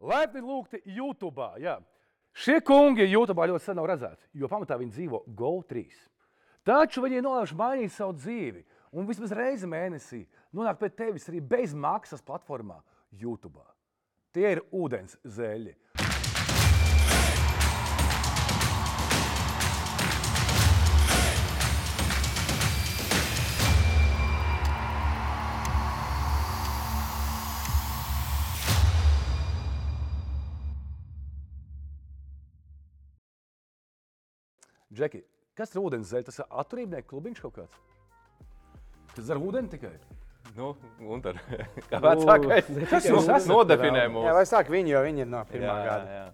[0.00, 1.46] Laipni lūgti YouTube.
[1.62, 1.78] Jā.
[2.38, 5.88] Šie kungi YouTube ļoti sen nav redzēti, jo pamatā viņi dzīvo GO3.
[6.66, 8.62] Taču viņi nolaiž mainīt savu dzīvi
[8.94, 10.22] un vismaz reizi mēnesī
[10.54, 12.78] nonāk pie tevis arī bez maksas platformā
[13.10, 13.64] YouTube.
[14.30, 15.74] Tie ir ūdens zēļi.
[34.98, 35.22] Džeki,
[35.58, 36.26] kas ir ūdens zēļi?
[36.28, 37.82] Tas ir atturībnieku klubiņš kaut kāds.
[39.14, 39.94] Tas dzer ūdeni tikai.
[40.56, 40.72] Nu,
[41.06, 41.38] un tad,
[41.90, 43.46] kā vecākais, kas jūs esat?
[43.50, 44.32] nodefinē Jā, mūsu.
[44.38, 46.16] vai sāk viņi, jo viņi ir no pirmā Jā, gada.
[46.18, 46.28] jā.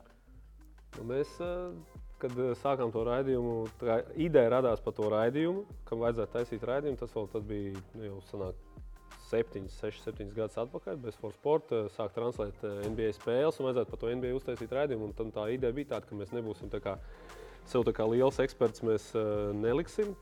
[0.96, 6.04] Nu, Mēs, eh, kad eh, sākām to raidījumu, tā ideja radās par to raidījumu, kam
[6.04, 7.00] vajadzētu taisīt raidījumu.
[7.02, 8.60] Tas vēl tad bija nu, jau sanāk,
[9.32, 11.00] 7, 6, 7 gadus atpakaļ.
[11.08, 15.10] Bez Force Sport eh, sāk translēt NBA spēles un vajadzētu par to NBA uztaisīt raidījumu.
[15.10, 16.94] Un tad tā ideja bija tāda, ka mēs nebūsim tā kā,
[17.70, 20.14] sev tā kā liels eksperts, mēs uh, neliksim.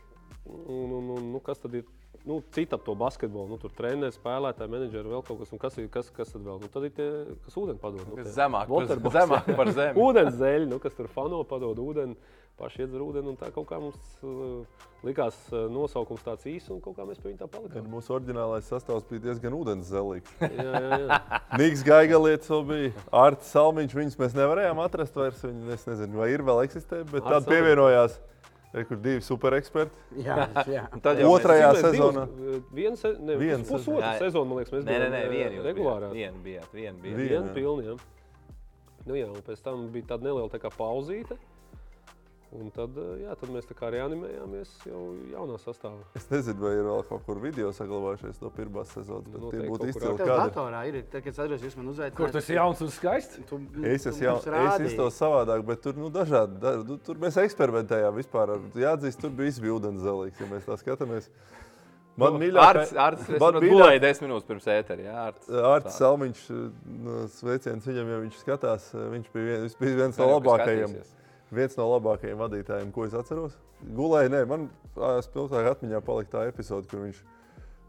[0.46, 1.84] Un, un, un, nu, kas tad ir?
[2.26, 5.50] Nu, cita ap to basketbolu, nu, tur treneris, spēlētāji, menedžeri, vēl kaut kas.
[5.54, 6.60] Un kas, ir, kas, kas tad vēl?
[6.62, 7.06] Nu, tad ir tie,
[7.42, 8.04] kas ūdeni padod.
[8.06, 8.70] Nu, zemāk
[9.16, 9.98] zemāk par zemi.
[10.04, 12.14] Ūdens zeļi, nu, kas tur fano, padod ūdeni,
[12.60, 13.32] paši iedzer ūdeni.
[13.32, 14.64] un Tā kaut kā mums uh,
[15.06, 17.88] likās uh, nosaukums tāds īss, un kaut kā mēs pie viņa tā Gan palikām.
[17.92, 20.34] mūsu oriģinālais sastāvs bija diezgan ūdenszelīgs.
[21.60, 22.92] Niks Gaigalietis vēl bija,
[23.24, 23.96] Arts Salmiņš.
[23.98, 25.42] Viņus mēs nevarējām atrast vairs.
[25.46, 28.18] Viņi, es nezinu, vai ir vēl eksistē, bet tad pievienojās
[28.72, 30.06] re, kur divi supereksperti.
[30.24, 30.86] Jā, jā.
[31.04, 32.26] Tad jau Otrajā mēs sezonā.
[32.72, 33.68] Vienu se, ne, sezonu.
[33.68, 34.14] pusotru Jā.
[34.22, 36.10] sezonu, man liekas, mēs Nē, nē, bijām nē, uh, viena regulārā.
[36.14, 37.22] Viena bijāt, viena bijāt.
[37.56, 37.92] Viena.
[37.92, 37.96] Jā.
[39.02, 41.36] Nu, jā, un pēc tam bija tāda neliela tā kā pauzīte.
[42.52, 46.02] Un tad, uh, jā, tad mēs tā kā reanimējāmies jau jaunā sastāvā.
[46.18, 49.70] Es nezinu, vai ir vēl kaut kur video saglabājušies no pirmās sezonas, bet tie Noteikti
[49.70, 50.36] būtu kaut kur izcili kadri.
[50.42, 52.18] datorā ir, tad, kad es atceros, jūs man uzaicinājāt.
[52.18, 53.40] Kur tas ir jauns un skaists?
[53.48, 53.60] Tu,
[53.94, 56.60] Es esmu jau mums es iztos savādāk, bet tur nu, dažādi.
[56.60, 58.52] Da, nu, tur mēs eksperimentējām vispār.
[58.58, 61.30] ar- Jāatzīst, tur bija viss bija ūdenszelīgs, ja mēs tā skatāmies.
[62.20, 65.00] Man Arts, mīļākais Arts, es man mīļāk- gulēju desmit minūtes pirms ētera.
[65.00, 65.48] Jā, Arts.
[65.48, 66.42] Arts Salmiņš,
[67.00, 68.90] no sveiciens viņam, ja viņš skatās.
[68.92, 70.92] Viņš bija viens, viņš bija viens no labākajiem.
[70.92, 71.18] skatīsies.
[71.52, 73.58] Viens no labākajiem vadītājiem, ko es atceros.
[73.96, 74.68] Gulēju, nē, man
[75.26, 77.18] spilgtāk atmiņā palika tā epizode, kur viņš,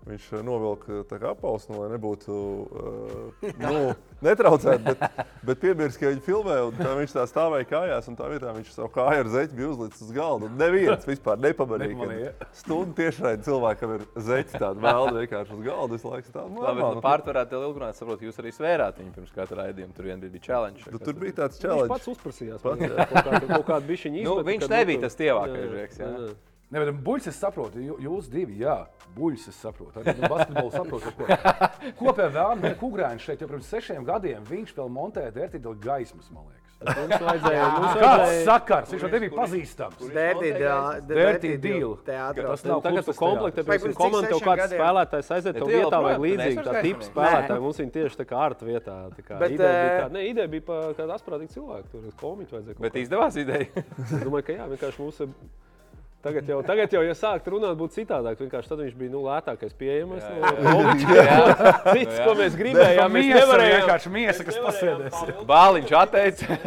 [0.08, 3.94] viņš novilka tā kā apausnu, lai nebūtu uh, nu,
[4.26, 8.28] netraucēti, bet, bet piebīrs, ka viņi filmē, un tā viņš tā stāvēja kājās, un tā
[8.32, 10.52] vietā viņš savu kāju ar zeķi bija uzlicis uz galda.
[10.60, 15.92] Neviens vispār nepamanīja, stundu tiešraidi cilvēkam ir zeķi tāda vēlda vienkārši uz galda.
[15.98, 19.36] Visu laiku tā, Labi, bet nu, pārtvarēt tev ilgrunāt, saprotu, jūs arī svērāt viņu pirms
[19.36, 19.96] katra raidījuma.
[19.98, 20.88] Tur vien bija challenge.
[20.92, 21.92] Nu, tur bija tāds Viņš challenge.
[21.94, 22.64] pats uzprasījās.
[22.66, 26.34] man, jā, Kaut kādu, kaut kādu Nu, viņš kad, nebija tas tievākais jā.
[26.74, 28.80] Nē, bet buļs es saprotu, jū- jūs divi, jā,
[29.14, 30.02] buļs es saprotu.
[30.02, 31.12] Arī nu, basketbolu saprotu.
[31.20, 31.28] Ko,
[32.00, 36.48] ko pie vēlna Kugrāns šeit jau pirms sešiem gadiem viņš vēl montēja vērtīgu gaismas, man
[36.50, 36.62] liekas.
[36.84, 38.90] Mums vajadzēja, mums Kāds vajadzēja sakars?
[38.92, 40.02] Viņš jau tev bija pazīstams.
[41.08, 41.94] Dirty deal.
[42.36, 46.26] Tas nav Tagad tu komplektē, Vai komandā cik tev kāds spēlētājs aiziet, tev vietā tu
[46.26, 47.64] līdzīgi, tā tipa spēlētāji.
[47.64, 48.98] Mums viņi tieši tā kā ārta vietā.
[49.16, 52.58] tā kā Ideja bija eh, tāda, ne, ideja bija par kādu asprātīgu cilvēku, tur komiķu
[52.58, 52.76] vajadzēja.
[52.76, 53.86] kaut Bet izdevās ideja.
[54.26, 55.36] Domāju, ka jā, vienkārši mums ir.
[56.24, 58.38] Tagad jau, tagad jau, ja sākt runāt, būtu citādāk.
[58.40, 60.24] Vienkārši tad viņš bija nu, lētākais, pieejamais.
[60.24, 60.76] Jā, no jā.
[60.78, 61.72] Komiķa.
[61.90, 63.82] Cits, ko mēs gribējām, mēs Miesa nevarējām.
[63.82, 65.18] vienkārši miesa, kas pasēdēs.
[65.50, 66.58] Bāliņš atteica.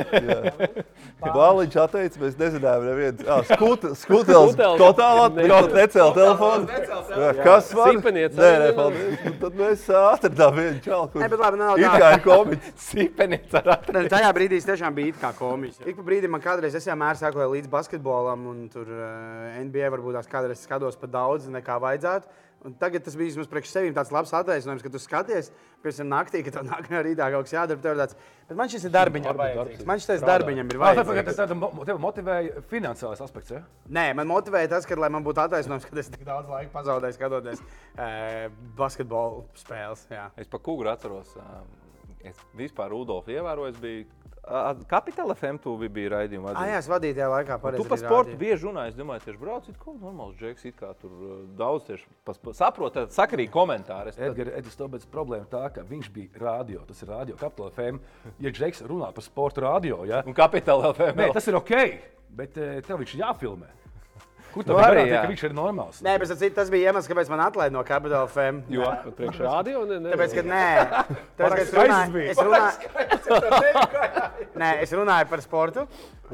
[1.24, 3.22] Bāliņš atteica, mēs nezinājām, neviens.
[3.32, 4.56] Ah, skutels Skutels.
[4.80, 6.68] totāli atbrauc, necēla telefonu.
[7.16, 7.94] Jā, Kas var?
[7.96, 9.24] Sipeniec Nē, nē, paldies.
[9.30, 11.96] Un Tad mēs atradām vienu čalu, Nē, bet kurš labi, nav ir tā.
[12.04, 12.76] kā ir komiķis.
[12.90, 13.72] Sīpenīts ar.
[13.96, 15.80] Nē, Tajā brīdī es tiešām biju it kā komiķis.
[15.88, 20.18] Ik pa brīdim man kādreiz es vienmēr sekoju līdz basketbolam, un tur uh, NBA varbūt
[20.18, 22.42] tās kādreiz skatos par daudz nekā vajadzētu.
[22.66, 25.50] Un tagad tas bija vismaz priekš sevis tāds labs attaisnojums, ka tu skaties,
[25.84, 27.78] pēc tam naktī, ka tev nākamajā rītā kaut kas jādara.
[27.84, 28.16] tev ir Tāds,
[28.48, 29.84] bet man šis ir darbiņam vajadzīgs.
[29.86, 31.36] Man šis darbiņam ir Tāpēc vajadzīgs.
[31.36, 33.52] tas mo- tev motivēja finansiālais aspekts.
[33.54, 33.60] Ja?
[33.92, 37.18] Nē, man motivēja tas, ka, lai man būtu attaisnojums, ka es tik daudz laika pazaudēju
[37.20, 38.48] skatoties uh,
[38.80, 40.06] basketbolu spēles.
[40.10, 40.30] Jā.
[40.40, 41.36] Es pa kūru atceros.
[41.38, 41.60] ā,
[42.26, 43.70] Es vispār Rudolfu ievēroju.
[43.70, 44.06] Es biju
[44.46, 46.52] Kapitāla FM, tu biji raidījumā.
[46.54, 47.56] Ah, jā, es vadīju tajā laikā.
[47.76, 48.38] Tu par sportu rādīju.
[48.38, 48.92] bieži runāji.
[48.92, 52.38] Es domāju, tieši brauc, it kā normāls džeks, it kā tur uh, daudz tieši pas-
[52.38, 54.14] pa- saprot, tad sakarīgi komentāri.
[54.16, 57.98] Edgars, Edgars Tobets problēma tā, ka viņš bija radio, tas ir radio kapitāla FM.
[58.38, 60.22] Ja Džeks runā par sporta radio, ja?
[60.26, 61.16] Un Kapitāla FM.
[61.18, 61.72] Nē, tas ir ok,
[62.30, 63.72] bet eh, tev viņš jāfilmē.
[64.56, 65.98] Kur tev arī, ka viņš ir normāls?
[66.04, 68.62] Nē, bet tas, tas bija iemesls, kāpēc man atlaida no Capital FM.
[68.72, 68.88] Jo
[69.18, 69.82] priekš rādio.
[69.90, 70.68] Ne, ne, Tāpēc, ka nē,
[71.40, 72.86] tāpēc, ka es runāju, es runāju,
[74.62, 75.84] nē, es runāju par sportu.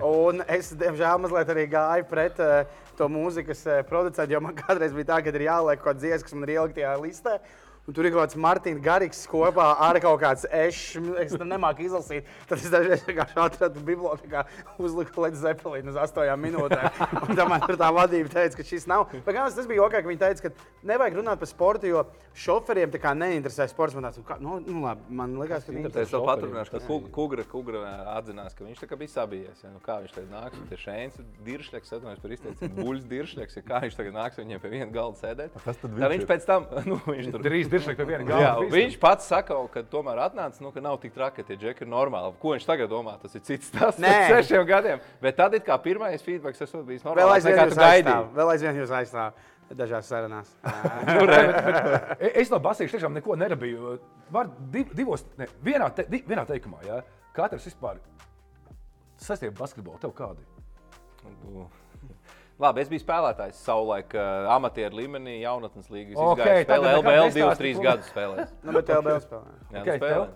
[0.07, 4.95] Un es, diemžēl, mazliet arī gāju pret uh, to mūzikas uh, producentu, jo man kādreiz
[4.95, 7.35] bija tā, ka ir jāliek kaut kāda dziesma, kas man ir ielikt tajā listē.
[7.83, 11.01] Un tur ir kaut kāds Martins Garīgs kopā ar kaut kāds ešs.
[11.19, 12.29] Es tam nemāku izlasīt.
[12.47, 14.45] Tad es dažreiz vienkārši atradu bibliotekā,
[14.79, 17.01] uzliku līdz zepelīnu uz astoņām minūtēm.
[17.27, 19.09] Un tam man tur tā vadība teica, ka šis nav.
[19.27, 22.05] Bet gan tas bija ok, ka viņi teica, ka nevajag runāt par sportu, jo
[22.39, 23.99] šoferiem tā kā neinteresē sports.
[23.99, 27.11] Man, tāds, kā, nu, nu, labi, man liekas, ka viņi Es vēl paturpināšu, ka Ku-
[27.19, 27.83] Kugra, Kugra
[28.15, 29.59] atzinās, ka viņš tā kā bija sabijies.
[29.67, 29.73] Ja?
[29.75, 30.63] Nu, kā viņš tagad nāks?
[30.71, 31.19] Tie šēns,
[31.51, 35.19] diršļaks, atvainojos par izteicienu, buļs diršļaks, ja kā viņš tagad nāks viņiem pie viena galda
[35.21, 35.59] sēdēt.
[35.67, 36.31] Kas tad Tā viņš viņš ir?
[36.33, 38.69] pēc tam, nu, viņš tur Trīs pie viena Jā, galda.
[38.75, 41.91] viņš pats saka, ka tomēr atnāca, nu, ka nav tik traki, ka tie džeki ir
[41.93, 42.35] normāli.
[42.43, 44.01] Ko viņš tagad domā, tas ir cits stāsts.
[44.03, 44.13] Nē.
[44.13, 45.01] Pēc sešiem gadiem.
[45.23, 47.35] Bet tad ir kā pirmais feedback, tas bija Vēl normāls.
[47.39, 48.29] aizvien nekā jūs aizstāv.
[48.37, 49.33] Vēl aizvien jūs aizstāv.
[49.73, 50.51] Dažās sarunās.
[52.21, 53.99] E- Es no basīšu tiešām neko nerabīju.
[54.33, 57.01] Var div, divos, ne, vienā, te, di, vienā teikumā, ja?
[57.33, 57.97] katrs vispār
[59.33, 59.99] ar basketbolu.
[60.03, 60.45] Tev kādi?
[61.25, 61.69] Nu,
[62.63, 66.19] Labi, es biju spēlētājs savulaik, uh, amatieru līmenī, jaunatnes līnijas.
[66.23, 68.11] Ok, Okay, spēlēju LBL nestāsti, 2-3 ko- gadus.
[68.13, 68.49] Spēlēju.
[68.63, 69.55] Nu, bet tev vēl spēlē.
[69.73, 70.29] Jā, nu, spēlēju.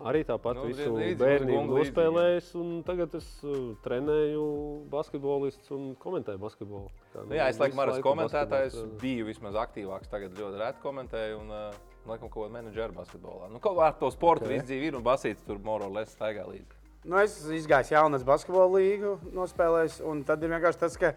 [0.00, 4.44] Arī tāpat Nu, visu bērnu nospēlējis, un tagad es uh, trenēju
[4.88, 6.88] basketbolistu un komentēju basketbolu.
[7.12, 10.08] Kā, Nu, jā, es laikam arī komentētājs biju vismaz aktīvāks.
[10.08, 11.40] Tagad ļoti reti komentēju.
[11.44, 13.50] Un, uh, Laikam, kaut kāda menedžera basketbolā.
[13.52, 14.54] Nu, kaut kā ar to sportu okay.
[14.56, 16.78] visu dzīvi ir un basīts tur moro les staigā līdzi.
[17.04, 20.00] Nu, es izgāju jaunas basketbola līgu, nospēlējis.
[20.08, 21.12] un Tad ir vienkārši tas, ka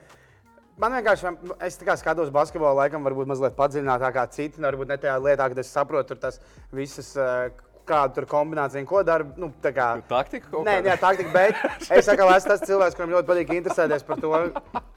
[0.77, 1.33] man vienkārši,
[1.67, 4.61] es kā skatos basketbolu, laikam, varbūt mazliet padziļinātāk kā citi.
[4.61, 6.41] nu, Varbūt ne tajā lietā, kad es saprotu tur tas
[6.71, 7.15] visas.
[7.17, 7.51] eh,
[7.83, 9.25] Kāda tur kombinācija, un ko dara?
[9.35, 11.57] Nu, tā kā, Taktika Nē, jā, taktika, bet
[11.97, 14.29] es saku, ka esmu tas cilvēks, kuram ļoti patīk interesēties par to,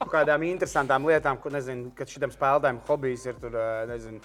[0.07, 4.21] kādām interesantām lietām, ko nezinu, kad šitam spēlētājiem hobijs ir tur, eh, nezinu,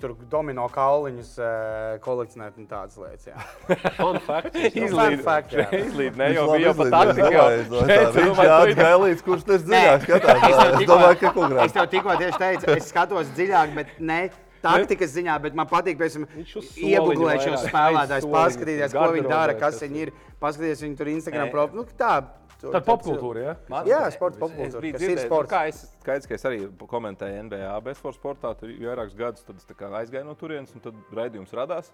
[0.00, 3.28] tur domino kauliņus eh, kolekcionēt un tādas lietas.
[3.30, 3.36] jā.
[3.98, 4.56] Fun fact.
[4.76, 5.66] Fun fact, jā.
[5.86, 7.28] Izlīd, ne jau bija pa izlīdz, es taktiku.
[7.28, 10.58] domāju, es domāju, tā, Viņš ir atgailīts, kurš tas dziļāk skatās.
[10.66, 14.20] Es domāju, ka kaut Es tev tikko tieši teicu, es skatos dziļāk, bet ne
[14.66, 20.06] taktikas ziņā, bet man patīk, piemēram, iegūlēt aiz soliņa, paskatīties, ko viņi dara, kas viņi
[20.06, 20.12] ir,
[20.42, 21.84] paskatīties viņu tur Instagram profilu.
[21.84, 22.18] Nu, tā,
[22.66, 23.54] tur- Tad popkultūra, ja?
[23.72, 25.50] Man- Jā, sporta es- popkultūra, es biju kas ir dzirdējis, sports.
[25.50, 29.56] nu, Kā es skaidrs, ka es arī komentēju NBA bezsporta sportā, tur vairākus gadus tad
[29.56, 31.90] es tā kā aizgāju no turienes, un tad raidījums radās.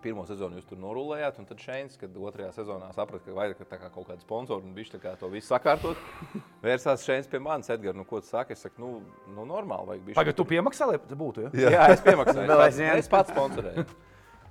[0.00, 3.76] Pirmā sezonu jūs tur norulējāt, un tad Šēns, kad otrajā sezonā saprata, ka vajag tā
[3.78, 5.94] kā kaut kādu sponsoru un viņš tā kā to visu sakārtot,
[6.64, 8.52] vērsās Šēns pie manis, Edgars, nu ko tu saki?
[8.56, 10.16] Es saku, nu, nu normāli vajag bišķi.
[10.16, 11.50] Pagaid, tu piemaksā, lai tas būtu, ja?
[11.52, 11.70] Jā.
[11.76, 12.46] Jā, es piemaksāju.
[12.48, 13.84] Es pats- Es pats sponsorēju.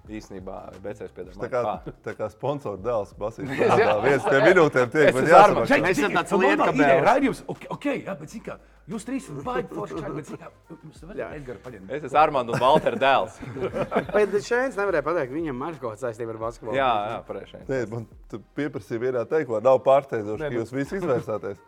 [0.09, 1.49] Īsnībā, BCS Tā piedāvā.
[1.53, 3.45] kā, tā kā sponsors dēls basīt.
[3.49, 5.29] Viens pie minūtēm tiek, bet Armand.
[5.67, 5.79] jāsamaksā.
[5.85, 6.81] Mēs esam tāds normāli lietkabelis.
[6.81, 8.55] ideja, Raidījums, ok, ok, jā, bet zini kā,
[8.89, 10.49] jūs trīs esat baigi forši čaļi, bet zini kā,
[10.89, 11.93] jūs varat Edgaru paņemt.
[11.99, 13.37] Es esmu Armāns un Valtera dēls.
[14.17, 16.75] Bet šeit nevarēja pateikt, viņam ir kaut kāda saistība ar basketbolu.
[16.79, 17.61] Jā, jā, pareizi.
[17.69, 18.09] Nē, man
[18.57, 21.61] pieprasīja vienā teikumā, nav pārsteidzoši, ka jūs visi izvērsāties.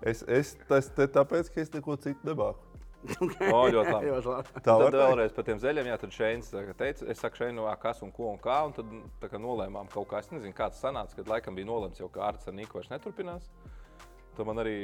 [0.00, 2.69] Es, es tas te tāpēc, ka es neko citu nemāku.
[3.54, 4.08] O, ļoti labi.
[4.12, 4.54] Ļoti labi.
[4.60, 8.12] Tā Tad vēlreiz par tiem zeļiem, jā, tad Šēns teica, es saku, Šēnu, kas un
[8.14, 11.30] ko un kā, un tad tā kā nolēmām kaut kā, es nezinu, kāds sanāca, kad
[11.32, 13.48] laikam bija nolēmts jau, ka Ārts ar Niku vairs neturpinās.
[14.36, 14.74] Tad man arī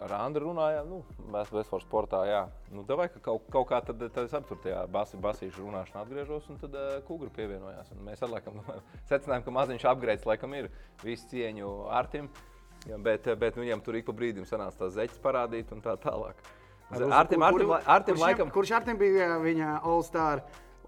[0.00, 1.00] ar Andru runājām, nu,
[1.34, 2.44] mēs bezsporta sportā, jā.
[2.72, 6.46] Nu, davai, ka kaut, kaut kā tad, tad es aptur tajā basi, basīšu runāšanā atgriežos,
[6.52, 7.90] un tad uh, Kūgra pievienojās.
[7.92, 8.78] Un mēs ar laikam nu,
[9.10, 10.70] secinājām, ka maziņš apgrēds laikam ir
[11.02, 12.30] visu cieņu Ārtim,
[12.88, 16.40] ja, bet, bet viņam tur ik pa brīdim sanāca tās zeķes parādīt un tā tālāk.
[16.92, 18.50] Ārtim, Ārtim, Ārtim kurš, laikam...
[18.52, 20.42] Kurš ar tiem bija viņa All-Star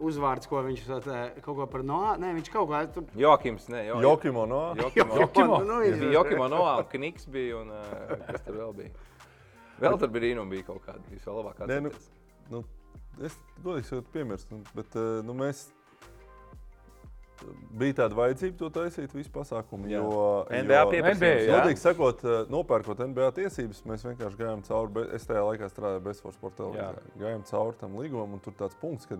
[0.04, 2.00] uzvārds, ko viņš eh, kaut ko par no?
[2.20, 3.06] Nē, viņš kaut kā tur.
[3.18, 4.62] Jokims, nē, jo, Jokimo no?
[4.78, 5.18] Jokimo.
[5.22, 5.58] Jokimo.
[5.64, 8.90] Nu, Jā, viņš- bija Jokima Noā, un Kniks bija, un uh, kas tur vēl bija?
[9.80, 11.68] Vēl tur bija Rīna un bija kaut kāda vislabākā.
[11.70, 11.94] Nē, nu,
[12.50, 12.64] nu,
[13.22, 15.68] es godīgi sakot, piemirstu, nu, bet uh, nu, mēs.
[17.74, 19.88] Bija tāda vajadzība to taisīt, visu pasākumu.
[19.90, 20.00] Jā.
[20.00, 21.48] Jo, NBA pieprasījums.
[21.50, 25.06] Godīgi sakot, eh, nopērkot NBA tiesības, mēs vienkārši gājām cauri.
[25.16, 27.08] Es tajā laikā strādāju Bezforce sporta televīzijā.
[27.20, 29.18] Gājām cauri tam līgumam, un tur tāds punkts, ka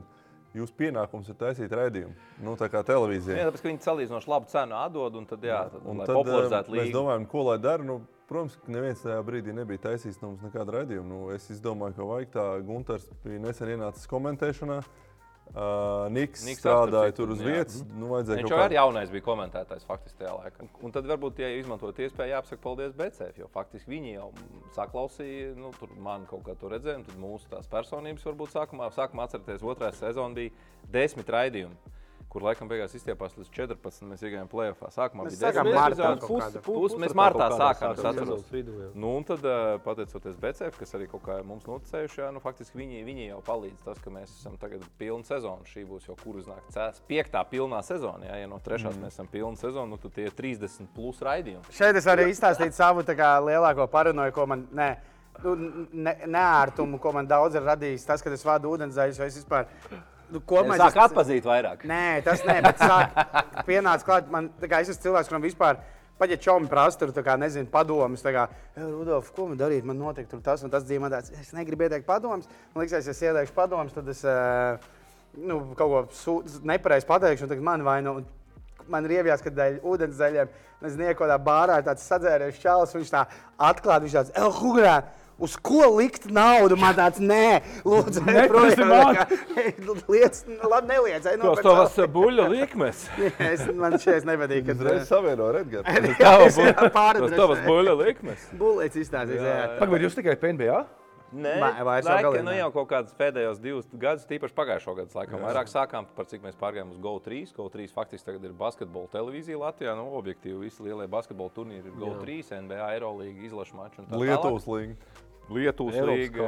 [0.55, 2.15] jūsu pienākums ir taisīt raidījumu.
[2.47, 3.41] Nu, tā kā televīzija.
[3.41, 6.19] Jā, tāpēc, ka viņi salīdzinoši labu cenu atdod, un tad, jā, tad, Un lai tad,
[6.21, 7.83] popularizētu eh, mēs domājam, ko lai dara.
[7.83, 7.99] Nu,
[8.31, 11.09] protams, ka neviens tajā brīdī nebija taisījis no mums nekādu raidījumu.
[11.11, 12.47] Nu, es izdomāju, ka vajag tā.
[12.63, 14.79] Gunters bija nesen ienācis komentēšanā.
[14.79, 15.04] Uh,
[15.55, 17.83] Niks, Niks Niks strādāja tur uz vietas.
[17.95, 20.69] Nu, vajadzēja Viņš jau kā- arī jaunais bija komentētājs faktiski tajā laikā.
[20.83, 24.33] Un tad varbūt, ja izmantot iespēju, jāapsaka paldies BCF, jo faktiski viņi jau
[24.75, 28.91] saklausīja, nu, tur man kaut kā to redzēja, un tad mūsu tās personības varbūt sākumā,
[28.97, 30.51] sākumā atcerieties, otrā sezona bija
[30.91, 31.77] desmit raidījumi.
[32.35, 34.09] Kur laikam beigās izstiepās līdz 14.
[34.11, 34.89] Mēs iegājām plēsoņā.
[34.91, 36.21] Sākumā Mēs bija sākām 10 martā epizodes.
[36.25, 36.63] kaut Pus- kādā.
[36.65, 38.43] pu- Pus- pusratā mēs martā sākām, es atceros.
[38.51, 38.95] vidū.
[38.95, 42.75] Nu, un tad, eh, pateicoties BCF, kas arī kaut kā mums noticējuši, jā, nu, faktiski
[42.75, 43.85] viņi, viņi jau palīdz.
[43.85, 45.63] Tas, ka mēs esam tagad pilna sezona.
[45.63, 46.99] Šī būs jau kur uznāk cēs.
[47.09, 48.27] Piektā pilnā sezona.
[48.27, 49.03] Jā, ja no trešās mm.
[49.05, 51.71] mēs esam pilna sezona, nu, tad tie ir 30 plus raidījumi.
[51.71, 54.97] Šeit es varu izstāstīt savu kā, lielāko paranoju, ko man ne,
[55.45, 55.55] nu,
[55.93, 58.05] ne, neērtumu, ko man daudz ir radījis.
[58.05, 59.67] Tas, ka es vādu ūdenzēļus, vai es vispār
[60.33, 61.85] Nu, Kopumā Sāk tas- atpazīt vairāk.
[61.85, 63.13] Nē, tas nē, bet sāk,
[63.67, 64.31] pienāca klāt.
[64.31, 65.77] Man, kā es esmu cilvēks, kuram vispār.
[66.19, 69.83] Pat ja čomi prasa, tur kā, nezinu, padomus, tā kā, "Ej, Rudolf, ko man darīt,
[69.85, 71.33] man noteikti tur tas un tas dzīvo tāds.
[71.41, 72.47] Es negribu ieteikt padomus.
[72.75, 74.23] Man liekas, ja es ieteikšu padomus, tad es
[75.37, 78.23] nu, kaut ko nepareizi pateikšu, un tagad man vaino.
[78.87, 80.49] Man ir ievijās, ka dēļ ūdens zaļiem,
[80.85, 83.27] nezinu, iekodā bārā ir tāds sadzēries čels, viņš tā
[83.59, 85.03] atklāti, viņš tāds, el, hugrā,
[85.39, 86.77] uz ko likt naudu?
[86.81, 88.35] Man tāds, nē, lūdzu, tā
[90.49, 93.07] nu, labi, neliec, Tos nopērc tavas buļļu likmes.
[93.55, 96.19] Es, man šeit nepatīk, kad Uzreiz savieno ar Edgars.
[96.19, 96.61] Tavas
[96.95, 98.51] pāri tavas buļļu likmes.
[98.59, 99.43] Bulēts izstāstīs.
[99.43, 99.57] jā.
[99.81, 100.85] Pagaidiet, jūs tikai PNBA?
[101.35, 102.59] Nē, Vai- vairs galīgi nu, ne.
[102.61, 106.55] jau kaut kādus pēdējos divus gadus, tīpaši pagājušo gadu, laikam, vairāk sākām par cik mēs
[106.61, 107.41] pārgājām uz GO3.
[107.57, 109.97] GO3 faktiski tagad ir basketbola televīzija Latvijā.
[109.99, 112.39] Nu, objektīvi visi lielie basketbola turnīri ir GO3,
[112.69, 114.21] NBA, Eurolīga, izlaša tā tālāk.
[114.23, 115.24] Lietuvas līnija.
[115.51, 116.41] Lietuvas League.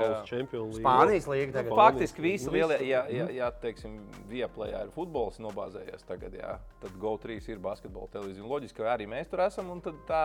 [0.80, 1.72] Spānijas līga tagad.
[1.76, 3.98] Faktiski visi lielie, ja, ja, ja teiksim,
[4.30, 8.46] Vieplējā ir futbols nobāzējies tagad, jā, tad GO3 ir basketbola televīzija.
[8.46, 10.22] Loģiski, ka arī mēs tur esam, un tad tā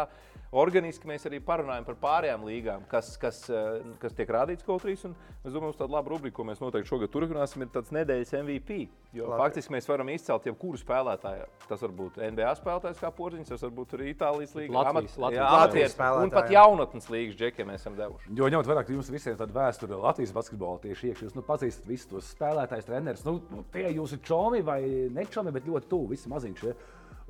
[0.52, 4.96] organiski mēs arī parunājam par pārējām līgām, kas, kas, eh, kas tiek rādīts GO3.
[5.06, 8.34] Un es domāju, ka tāda laba rubrika, ko mēs noteikti šogad turpināsim, ir tāds nedēļas
[8.44, 8.88] MVP.
[9.14, 9.42] Jo Labi.
[9.44, 11.46] faktiski mēs varam izcelt jebkuru spēlētāju.
[11.68, 14.72] Tas var būt NBA spēlētājs kā porziņš, tas var būt arī Itālijas līnga.
[14.72, 18.36] Latvijas- amat- Latvijas- jā, Latvijas amatieris, spēlētāji, Un pat jaunatnes līgas džekiem mēs esam devuši.
[18.36, 21.88] Jo ņemot vērā, ka jums visiem tāda vēsture Latvijas basketbolā tieši iekšā, jūs nu, pazīstat
[21.90, 23.24] visus tos spēlētājus, trenerus.
[23.26, 24.82] Nu, nu, tie jūs ir čomi vai
[25.14, 26.66] nečomi, bet ļoti tuvu, visi maziņš.
[26.70, 26.76] Ja?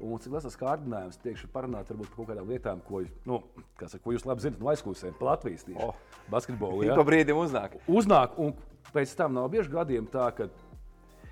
[0.01, 3.37] Un cik liels kārdinājums tiekši parunāt varbūt par kaut kādām lietām, ko, nu,
[3.79, 5.95] saka, ko jūs labi zinat no aizklausēm, pa Latvijas tieši Oh.
[6.33, 6.83] basketbolu.
[6.89, 6.97] Ja?
[6.97, 7.77] pa brīdim uznāk.
[7.87, 8.55] Uznāk, un
[8.91, 10.49] pēc tam nav bieži gadiem tā, ka.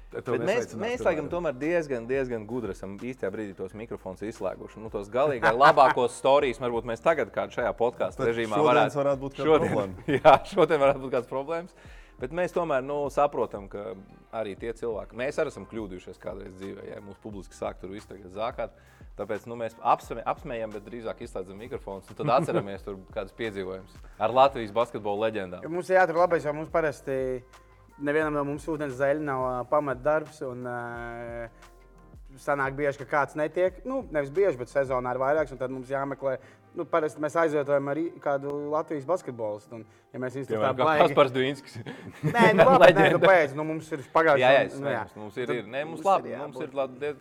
[0.10, 4.82] Mēs, mēs laikam, tomēr diezgan, diezgan gudri esam īstajā brīdī tos mikrofonus izslēguši.
[4.82, 9.42] Nu, tos galīgi labākos stāstus varbūt mēs tagad, kādā šajā podkāstu režīmā, šodienas varētu būt
[9.44, 10.06] šodien, problēma.
[10.18, 11.96] jā, šodien varētu būt kādas problēmas.
[12.20, 13.94] Bet mēs tomēr nu, saprotam, ka
[14.36, 18.10] arī tie cilvēki, mēs arī esam kļūdījušies kādreiz dzīvē, ja mūsu publiski sāk tur visu
[18.10, 18.76] tagad zākāt.
[19.20, 23.98] Tāpēc nu, mēs apsme, apsmējam, bet drīzāk izslēdzam mikrofonus un tad atceramies tur kādus piedzīvojumus
[24.20, 25.64] ar Latvijas basketbola leģendām.
[25.64, 27.18] Jo Mums ir jāatrod labais, jo mums parasti
[28.02, 30.42] nevienam no mums ūdens zeļa nav ā, pamatdarbs.
[30.48, 31.50] Un, ā,
[32.40, 33.80] Sanāk bieži, ka kāds netiek.
[33.90, 35.50] Nu, nevis bieži, bet sezonā ir vairāks.
[35.52, 36.36] un Tad mums jāmeklē.
[36.78, 39.80] Nu, parasti mēs aizvietojam arī kādu Latvijas basketbolistu.
[39.80, 41.80] Un, ja mēs viņus tā Piemēram, kā baigi- Kaspars Duinskis.
[42.30, 45.24] Nē, nu, labi, nē, nu, pēc, nu, mums ir pagājušajā Jā, jā, es saprotu.
[45.24, 47.12] Mums ir, ir, ne, mums labi, jā, mums ir labi.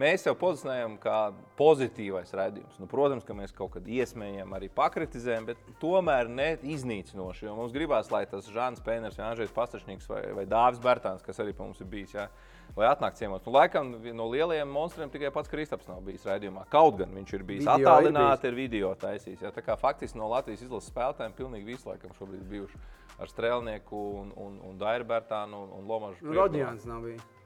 [0.00, 1.16] Mēs sev pozicionējam kā
[1.58, 2.78] pozitīvais redzējums.
[2.80, 7.44] Nu, protams, ka mēs kaut kad iesmējam, arī pakritizējam, bet tomēr ne iznīcinoši.
[7.44, 11.52] Jo mums gribās, lai tas Žants Pēners, Jānis Pastašņiks vai, vai Dāvis Bērtāns, kas arī
[11.52, 12.24] pie mums ir bijis, jā,
[12.78, 13.44] lai atnāk ciemos.
[13.44, 16.64] Nu, laikam no lielajiem monstriem tikai pats Kristaps nav bijis redzējumā.
[16.72, 19.44] Kaut gan viņš ir bijis Video ir attālināti, ir video taisījis.
[19.44, 19.52] Jā.
[19.52, 22.80] Tā kā faktiski no Latvijas izlases spēlētājiem pilnīgi visu laikam šobrīd bijuši
[23.20, 26.24] ar Strēlnieku un, un, un Dairu Bērtānu un, un Lomažu.
[26.24, 27.41] Nu, Rodjans nav bijis.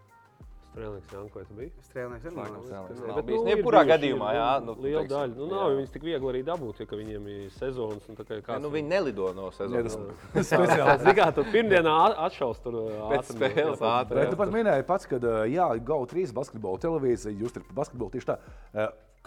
[0.76, 1.70] Strēlnieks, Jā, ko tu biji?
[1.86, 2.66] Strēlnieks ir Laikam labs.
[2.68, 3.38] Strēlnieks Nē, nav bet, bijis.
[3.40, 4.48] nu, ir Jebkurā gadījumā, ir, jā.
[4.66, 5.36] nu, liela teiksim, daļa.
[5.38, 5.52] Nu, jā.
[5.56, 8.08] nav viņas tik viegli arī dabūt, ja ka viņiem ir sezonas.
[8.12, 9.96] un tā kā Ja, kāds nu, viņi nelido no sezonas.
[10.50, 10.98] Speciāli.
[11.00, 12.76] Zini, kā tur pirmdienā at- atšaus tur
[13.14, 14.30] Pēc spēles jā, ātri, Bet jā.
[14.34, 15.16] tu pat minēji pats, ka
[15.48, 18.36] jā, GO3 basketbola televīzija, jūs tur par basketbolu tieši tā.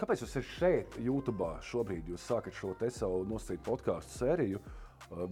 [0.00, 1.50] Kāpēc jūs esat šeit, YouTube?
[1.66, 4.62] Šobrīd jūs sākat šo te savu nosacītu podkāstu sēriju.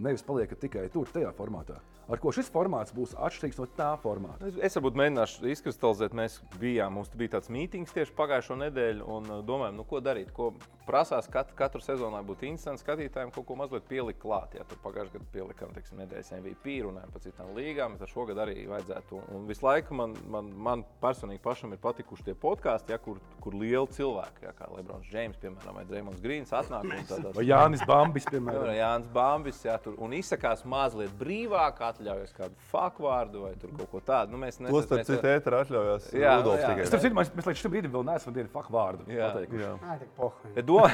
[0.03, 1.79] Nevis paliekat tikai tur, tajā formātā.
[2.09, 4.47] Ar ko šis formāts būs atšķirīgs no tā formāta?
[4.49, 6.15] Es, es varbūt mēģināšu izkristalizēt.
[6.17, 10.31] Mēs bijām, mums bija tāds mītings tieši pagājušo nedēļu, un uh, domājam, nu, ko darīt.
[10.33, 10.49] Ko
[10.89, 14.55] prasās kat, katru sezonu, lai būtu interesanti skatītājiem, kaut ko mazliet pielikt klāt.
[14.57, 18.65] Jā, tur pagājušajā gadā pielikām teiksim, nedēļas MVP, runājām par citām līgām, bet šogad arī
[18.71, 19.21] vajadzētu.
[19.35, 23.53] Un, visu laiku man, man, man personīgi pašam ir patikuši tie podkāsti, ja, kur, kur
[23.53, 26.89] lieli cilvēki, ja, kā Lebrons Džeims, piemēram, vai Dreamlands Grīns, atnāk
[27.37, 28.77] Vai Jānis Bambis, Piemēram, piemēram?
[28.79, 33.91] Jānis Bambis, jā, tur, un izsakās mazliet brīvāk, atļaujas kādu faktu vārdu vai tur kaut
[33.91, 34.31] ko tādu.
[34.31, 36.69] Nu, mēs To neesam- starp mēs- citu ēterā atļaujās Jā, Rudolfs jā.
[36.69, 36.81] tikai.
[36.81, 39.29] Es saprotu, mēs, mēs līdz šim brīdim vēl neesam vienu faktu vārdu Jā.
[39.33, 40.53] pateikuši.
[40.55, 40.89] Bet doma,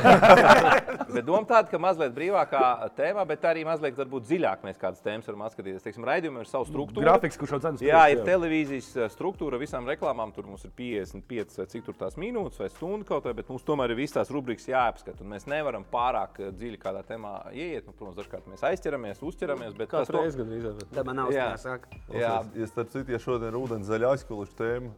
[1.15, 2.61] bet doma tāda, ka mazliet brīvākā
[2.97, 5.83] tēmā, bet arī mazliet varbūt dziļāk mēs kādas tēmas varam atskatīties.
[5.85, 7.05] Teiksim, raidījumam ir savu struktūru.
[7.05, 10.33] Grafiks, kurš jau dzēnas Jā, ir televīzijas eh, struktūra visām reklāmām.
[10.35, 13.63] Tur mums ir 55 vai cik tur tās minūtes vai stundu kaut vai, bet mums
[13.67, 15.21] tomēr ir visas tās rubrikas jāapskata.
[15.21, 17.85] un Mēs nevaram pārāk eh, dziļi kādā tēmā ieiet.
[17.87, 20.89] Nu, protams, dažkārt mēs aizķeramies, uzķeramies, bet tas Katru to- reizi gan izdevies.
[20.95, 21.49] Tā man nav Jā.
[21.55, 21.91] jāsaka.
[22.13, 24.89] Jā, Ja starp citu, ja šodien ir ūdens zaļa aizkuluša tēma,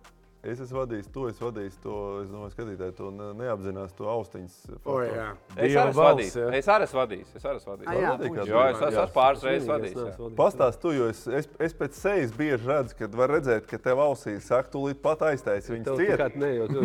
[0.48, 4.54] es esmu vadījis to, es vadīju to, es domāju, skatītāji to ne- neapzinās to austiņas.
[4.86, 5.26] O, jā.
[5.58, 6.36] Es arī esmu vadījis.
[6.38, 6.52] jā.
[6.60, 7.34] Es arī esmu vadījis.
[7.36, 7.90] Es arī esmu vadījis.
[7.98, 8.88] Jā, kāds Jo, es Jā.
[8.94, 9.98] esmu pāris reizes vadījis.
[9.98, 10.30] jā.
[10.38, 13.98] Pastāst, tu, jo es, es, es pēc sejas bieži redzu, ka var redzēt, ka tev
[14.06, 16.18] ausī saka, tu līdz pat aiztaisi viņas ciet.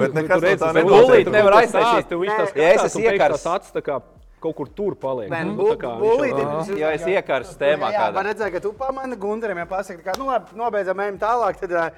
[0.01, 1.07] Bet nekas no tā nenotiek.
[1.07, 2.11] tūlīt Nevar aiztaisīt.
[2.57, 4.03] Ja es esmu un
[4.43, 5.31] kaut kur tur paliek.
[5.33, 8.73] Nē, nu, Nu, tā kā viņš jau- es iekārsu tēmā Jā, var redzēt, ka tu
[8.77, 11.89] pamani Gunteram, ja pasaki, ka, nu, labi, nobeidzam, ejam tālāk, tad uh,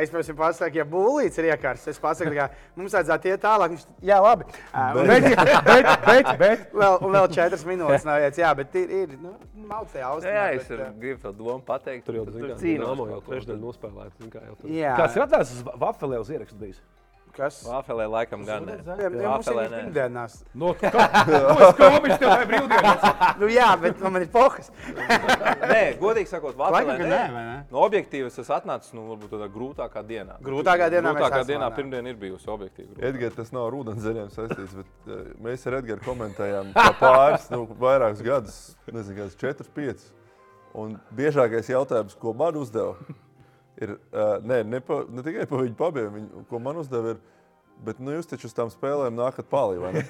[0.00, 3.74] es, piemēram, pasaku, ja būlīts ir iekārs, es pasaku, ka mums vajadzētu iet tālāk.
[3.74, 4.44] Viņš, jā, labi.
[4.74, 5.28] Uh, bet,
[5.70, 9.34] bet, bet, bet, vēl, un vēl četras minūtes nav jāiet, jā, bet ir, ir, nu,
[9.92, 10.36] tajā austinā.
[10.36, 12.04] Jā, es bet, gribu to domu pateikt.
[12.06, 14.16] Tur jau Tur zin kā, cīnos Dinamo par jau trešdaļu nospēlēt.
[14.20, 14.70] zin kā, jau tur.
[14.70, 16.80] Jā, Kāds ir atnācis uz Vafelē uz ierakstu bijis?
[17.34, 17.60] Kas?
[17.66, 18.76] Vāfelē laikam gan ne.
[18.80, 19.80] Jā, mums ir Vāfelē nē.
[19.84, 20.36] pirmdienās.
[20.62, 20.90] No, kā,
[21.28, 23.06] nu, es komiķis tev vai brīvdienās.
[23.40, 24.70] Nu, jā, bet nu, man ir pohas.
[25.70, 27.10] Nē, godīgi sakot, Vāfelē ka nē.
[27.10, 27.56] nē, vai ne?
[27.72, 30.38] No objektīvas es atnācu, nu, varbūt tādā grūtākā dienā.
[30.44, 32.98] Grūtākā dienā Grūtākā dienā pirmdien ir bijusi objektīva.
[33.10, 38.22] Edgars, tas nav ar ūdenszeļiem saistīts, bet uh, mēs ar Edgars komentējām pāris, nu, vairākus
[38.26, 38.60] gadus,
[38.90, 40.06] nezinu, kāds 4, 5.
[40.80, 42.94] Un biežākais jautājums, ko man uzdeva,
[43.84, 47.20] ir, uh, ne, ne, pa, ne tikai par viņu pabiem, viņu, ko man uzdeva, ir,
[47.84, 50.02] bet nu, jūs taču uz tām spēlēm nākat palī, vai ne?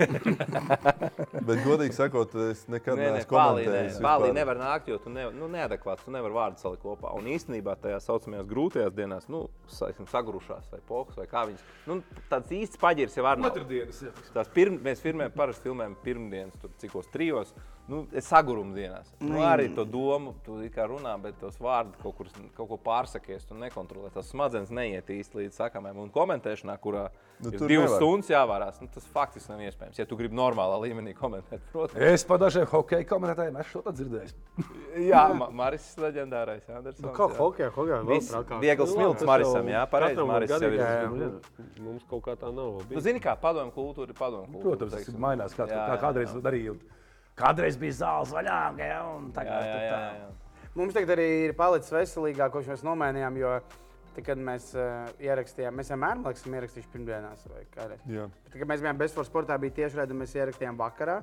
[1.49, 4.01] bet, godīgi sakot, es nekad nē, neesmu komentējis.
[4.03, 4.37] Pālī vispār.
[4.41, 7.15] nevar nākt, jo tu ne, nu, neadekvāts, tu nevari vārdu salikt kopā.
[7.19, 12.01] Un īstenībā tajā saucamajās grūtajās dienās, nu, saiksim, sagrušās vai pokas vai kā viņas, nu,
[12.33, 13.53] tāds īsts paģirs jau var būt.
[13.55, 14.03] Otrdienas.
[14.07, 14.15] jā.
[14.35, 17.55] Tās pirm, mēs filmējam, parasti filmējam pirmdienas, tur cikos trijos.
[17.91, 19.09] Nu, es sagurums dienās.
[19.19, 23.43] Nu, arī to domu, tu kā runā, bet tos vārdus kaut, kur, kaut ko pārsakies,
[23.49, 24.13] tu nekontrolē.
[24.15, 25.99] Tas smadzenes neiet īsti līdz sakamajam.
[26.05, 27.09] Un komentēšanā, kurā
[27.41, 28.03] Nu, nu, ir tur divas nevar.
[28.03, 29.97] stundas jāvārās, nu, tas faktiski nav iespējams.
[29.99, 32.03] Ja tu gribi normālā līmenī komentēt, protams.
[32.13, 34.35] Es par dažiem hokeja komentētājiem esmu šo tad dzirdējis.
[35.11, 36.69] Jā, Ma Maris leģendārais.
[36.69, 38.61] Andersons, Nu, Kā hokeja, hokeja, vēl trakāk.
[38.61, 40.27] viegli Nu, smilts tas Marisam, jā, pareizi.
[40.31, 40.85] Maris jau ir.
[41.17, 41.31] nu,
[41.89, 42.83] Mums kaut kā tā nav.
[42.93, 44.77] Nu, zini, kā padomju kultūra ir padomju kultūra.
[44.77, 45.17] Protams, tas teiksim.
[45.17, 46.77] ir mainās, kā, kā kādreiz darīja.
[47.41, 50.01] Kādreiz bija zāles vaļā, ja, un Jā, tagad jā, jā, tā.
[50.21, 50.31] jā.
[50.79, 53.37] Mums tagad arī ir palicis veselīgāk, ko mēs nomainījām.
[53.41, 53.57] Jo,
[54.15, 57.45] tad, kad mēs uh, ierakstījām, mēs vienmēr esam ierakstījuši pirmdienās.
[57.51, 58.01] vai kādreiz.
[58.07, 58.29] Jā.
[58.47, 61.21] Bet, kad mēs bijām bezforma sportā, bija tieši redzams, mēs ierakstījām vakarā.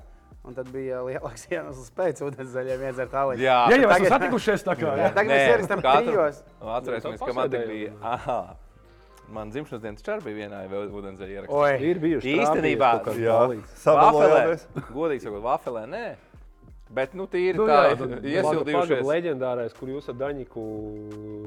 [0.47, 3.39] Un tad bija lielāks iemesls pēc ūdens zaļiem iedzert tālāk.
[3.41, 4.91] Jā, Ja jau tagad- esam satikušies tā kā.
[4.95, 5.09] Jā, jā.
[5.15, 6.39] tagad mēs ierakstām katru- trijos.
[6.61, 7.91] Nu, Atcerēsimies, Jā, ka man te bija.
[8.13, 8.37] Aha,
[9.33, 11.53] man dzimšanas dienas čar bija vienā ūdenzēļa ierakstā.
[11.53, 13.73] Oi, Ir bijuši Īstenībā- Jā, balīts.
[13.83, 14.65] savalojāmies.
[14.93, 16.05] Godīgi sakot, vafelē nē.
[16.87, 19.01] Bet, nu, tīri Nu, tā, tad iesildījušies.
[19.07, 20.61] leģendārais, kur jūs ar Daņiku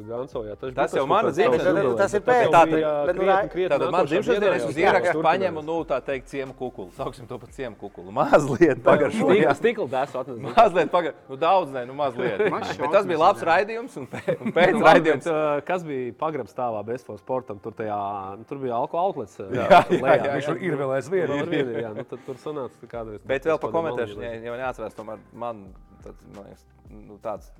[0.08, 0.64] dancojāt.
[0.76, 1.94] Tas bija jau mana dzimšanas diena.
[1.96, 5.62] Tas ir tas bija bet nu, krietni- Tātad man dzimšanas dienā es uz ierakstu paņēmu,
[5.64, 6.90] nu, tā teikt, ciemu kukulu.
[6.98, 8.12] Sauksim to par ciemu kukulu.
[8.20, 9.54] Mazliet pagaršoju.
[9.60, 10.52] Stikla dēls atnesa.
[10.58, 11.16] Mazliet pagar...
[11.30, 12.44] Nu, daudz, nē, nu, mazliet.
[12.80, 15.30] Bet tas bija labs raidījums, un un pēc raidījums.
[15.68, 17.60] Kas bija pagrabs stāvā bezfos sportam?
[17.64, 17.96] Tur, tajā,
[18.40, 19.38] nu, tur bija alkohola outlets.
[19.56, 21.32] Jā, Viņš ir vēl aizvien.
[21.96, 23.22] Nu, tad tur sanāca kādreiz.
[23.28, 25.68] Bet vēl kāda komentēšanu, ja, jāatcerās, tomēr man
[26.04, 27.50] tad, man liekas, nu, tāds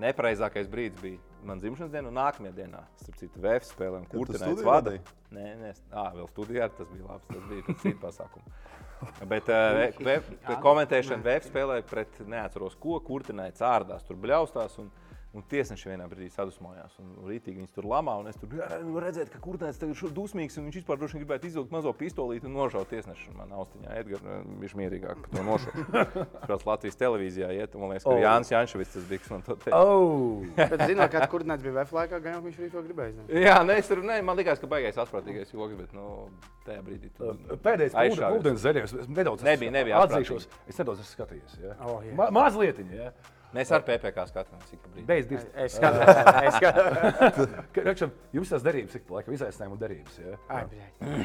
[0.00, 2.82] nepareizākais brīdis bija man dzimšanas dienā un nākamajā dienā.
[3.02, 4.96] Starp citu, VF spēlēm, kur tu tur studiju vada.
[5.34, 8.58] Nē, nē, ā, vēl studijā tas bija labs, tas bija tas cits pasākums.
[9.32, 14.76] Bet uh, VF, komentēšana VF spēlē pret neatceros ko, kurtināja cārdās, tur bļaustās.
[14.82, 14.90] Un,
[15.30, 16.96] Un tiesneši vienā brīdī sadusmojās.
[16.98, 18.16] Un rītīgi viņas tur lamā.
[18.18, 20.56] Un es tur "Jā, redzēju, ka kurtnēs tagad ir dusmīgs.
[20.58, 23.30] Un viņš vispār droši vien gribētu izvilkt mazo pistolīti un nožaut tiesnešu.
[23.38, 24.24] Man austiņā Edgars
[24.58, 26.48] bija mierīgāk par to nošaukt.
[26.50, 27.76] Šāds Latvijas televīzijā iet.
[27.76, 28.18] un Man liekas, ka Oh.
[28.18, 29.18] Jānis Jančevis tas bija.
[29.22, 29.78] kas Man to teica.
[29.78, 30.42] Oh.
[30.56, 33.30] Bet, zinot, kāds kurdinājums bija VF laikā, gan jau viņš arī to gribēja.
[33.30, 36.26] Jā, nē, es tur ne, man liekas, ka baigais atprātīgais joks, bet nu,
[36.66, 37.30] tajā brīdī tu
[37.62, 38.42] Pēdējais Aizšāvies.
[38.42, 38.98] ūdens zaļais.
[38.98, 40.48] Es nedaudz Nebija- nebija atzīšos.
[40.66, 41.60] Es nedaudz esmu skatījies.
[41.62, 41.76] jā.
[41.86, 42.14] Oh, jā.
[42.18, 43.12] Ma Mazliet, jā.
[43.54, 45.04] Mēs ar PPC skatāmies, cik brīdi.
[45.08, 45.46] Beidz divas.
[45.58, 46.10] Es skatos,
[46.46, 47.48] es skatos.
[47.74, 50.20] Ka- rakšam, Jums tās derības, ik pa laikam izaicinājumu derības.
[50.22, 50.36] jā.
[50.54, 50.60] Ai.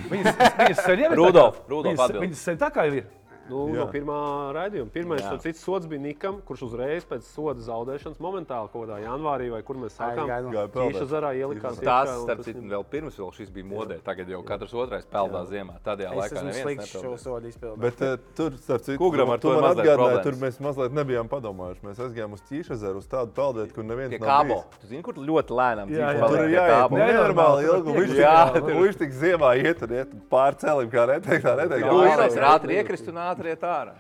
[0.09, 2.17] Viņas, viņas sen jau ir Rudolf, Rudolf viņas-.
[2.25, 3.05] Viņas sen tā kā jau ir.
[3.49, 3.75] Nu, Jā.
[3.77, 4.15] no pirmā
[4.55, 4.89] raidījuma.
[4.89, 5.27] Pirmais Jā.
[5.29, 9.60] starp citu, sods bija Nikam, kurš uzreiz pēc soda zaudēšanas momentāli kaut kādā janvārī vai
[9.62, 10.25] kur mēs sākām.
[10.25, 10.73] Peldēt.
[10.73, 11.77] Tīša zarā ielikās.
[11.86, 13.99] Tas, starp tas citu, vēl pirms vēl šis bija modē.
[14.03, 15.75] Tagad jau katrs otrais peldā ziemā.
[15.86, 17.81] Tādējā Es laikā neviens slikts šo sodu izpildīt.
[17.86, 20.23] Bet uh, tur, starp citu, Kugram ar tu to man problēmas.
[20.23, 21.84] tur mēs mazliet nebijām padomājuši.
[21.86, 24.60] Mēs aizgājām uz Tīšazeru, uz tādu peldvietu, kur neviens nav kābo.
[24.81, 26.10] Tu zini, kur ļoti lēnām Jā, jā.
[26.15, 27.93] dzīvo Tur ir jāiet nenormāli ilgi.
[27.93, 31.86] tur Jā, tik- viņš tik ziemā iet un iet pār celim, kā neteikt, tā neteikt.
[31.86, 33.95] Jā, ātri iekrist un ātri iet ārā.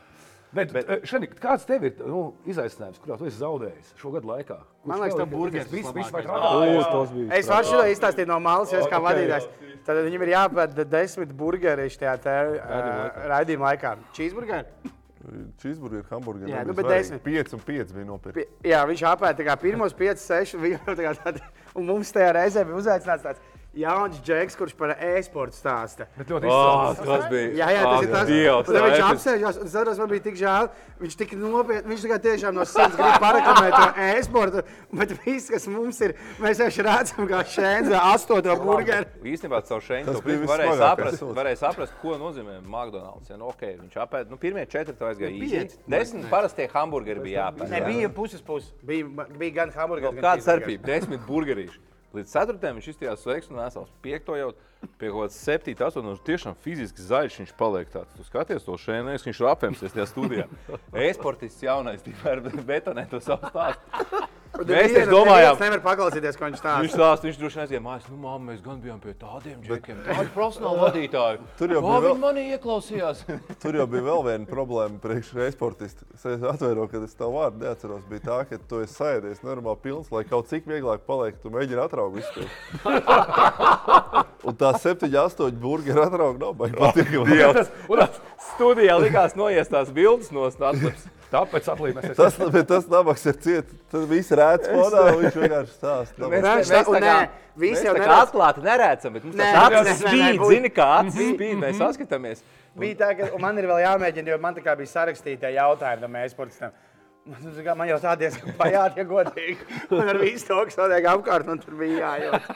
[0.55, 4.55] Bet, bet šodien, kāds tev ir nu, izaicinājums, kurā tu esi zaudējis šo gadu laikā?
[4.87, 7.27] Man liekas, tev burgeris viss bija tas bija.
[7.35, 9.07] Es varu šo izstāstīt no malas, jo es kā Ok.
[9.09, 9.49] vadītājs.
[9.85, 13.97] Tad viņam ir jāpēta desmit burgeri šajā uh, raidījuma laikā.
[14.15, 14.93] Cheeseburgeri?
[15.59, 16.53] Cheeseburgeri, hamburgeri.
[16.53, 17.23] Jā, nu, bet desmit.
[17.25, 18.47] Pieci un pieci bija nopirkti.
[18.65, 21.19] Jā, viņš apēta pirmos 5, 6.
[21.25, 21.41] Tād,
[21.75, 23.54] un mums tajā reizē bija uzaicināts tāds.
[23.75, 26.07] Jauns džeks, kurš par e-sportu stāsta.
[26.17, 27.05] Bet ļoti Oh, izsmalcināts.
[27.05, 27.49] tas bija.
[27.59, 30.69] Jā, jā, tas ir tas, Dievs, Tad viņš apsēžās, un sados, man bija tik žēl.
[31.01, 34.63] Viņš tik nopietni, viņš tikai tiešām no sirds grib paraklamēt to e-sportu,
[34.95, 39.05] bet viss, kas mums ir, mēs jau redzam, kā šēnza astoto burgeru.
[39.27, 39.83] Īstenībā caur
[40.23, 43.27] bija varēja saprast, varēja saprast, ko nozīmē McDonald's.
[43.29, 45.51] Ja, nu, okay, viņš apēda, nu, pirmie četri tev aizgāja īsi.
[45.51, 45.77] pieci.
[45.91, 47.69] Desmit parastie hamburgeri bija jāpēd.
[47.75, 48.71] Ne, bija puses puses.
[48.85, 50.47] Bija, bija gan hamburgeri, gan Kāda cheeseburgers.
[50.47, 50.85] starpība?
[50.85, 51.79] Desmit burgerīši.
[52.15, 53.89] Līdz ceturtajam viņš izstājās sveiks un nesās.
[54.05, 54.53] Piekto jau
[54.99, 56.21] pie kaut kādas septītas, astoņas.
[56.27, 58.15] Tiešām fiziski zaļš viņš paliek tāds.
[58.15, 60.47] Tu skaties to šeit, viņš ir apēmsies tajā studijā.
[61.05, 64.23] E-sportists jaunais, tikmēr betonē to savu stāstu.
[64.55, 66.95] Mēs taču domājām, neviens nevar paklausīties, ko viņš Viņš stāsta.
[66.95, 68.05] stāsta, viņš droši vien aizgāja mājās.
[68.11, 71.39] Nu, mamma, mēs gan bijām pie tādiem džekiem, tādi profesionāli vadītāji.
[71.59, 73.23] Tur jau bija vēl- manī ieklausījās.
[73.63, 76.07] Tur jau bija vēl viena problēma priekš e-sportista.
[76.15, 78.05] Es atvēru, ka es tavu vārdu neatceros.
[78.09, 81.81] Bija tā, ka tu esi sēdies normāli pilns, lai kaut cik vieglāk paliek, tu mēģini
[81.83, 82.85] atraugu izspiest.
[84.45, 88.05] Un tā septiņi, astoņi burgeri atraugu nav baigi patīkami.
[88.53, 91.07] Studijā likās noiest tās bildes no stāstības.
[91.35, 92.11] Tāpēc atlīmēs.
[92.17, 93.73] Tas, bet tas nabaks ir ciets.
[93.91, 96.21] Tad viss rēts fonā, un viņš vienkārši stāsta.
[96.21, 97.15] Mēs, Nē, mēs, tā- mēs, tā kā, nē,
[97.63, 98.23] visi mēs jau tā kā neredz.
[98.29, 102.43] atklāti neredzam, bet mums Nē, tas acis spīd, zini, kā acis spīd, mēs saskatāmies.
[102.75, 106.01] Bija tā, ka un man ir vēl jāmēģina, jo man tā kā bija sarakstīta jautājuma
[106.01, 106.73] no mēs sportistiem.
[107.25, 109.55] Man, kā man jau tā diezgan pajāt, ja godīgi.
[109.89, 112.49] Man ar visu to, kas notiek apkārt, man tur bija jājūt.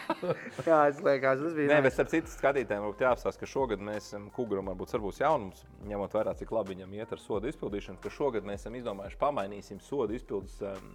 [0.68, 1.72] Jā, es liekas, tas bija.
[1.72, 5.24] Nē, bet starp citu skatītājiem varbūt jāapstāsta, ka šogad mēs esam Kuguram, varbūt tas būs
[5.24, 9.22] jaunums, ņemot vērā, cik labi viņam iet ar sodu izpildīšanu, ka šogad mēs esam izdomājuši
[9.26, 10.94] pamainīsim sodu izpildes um,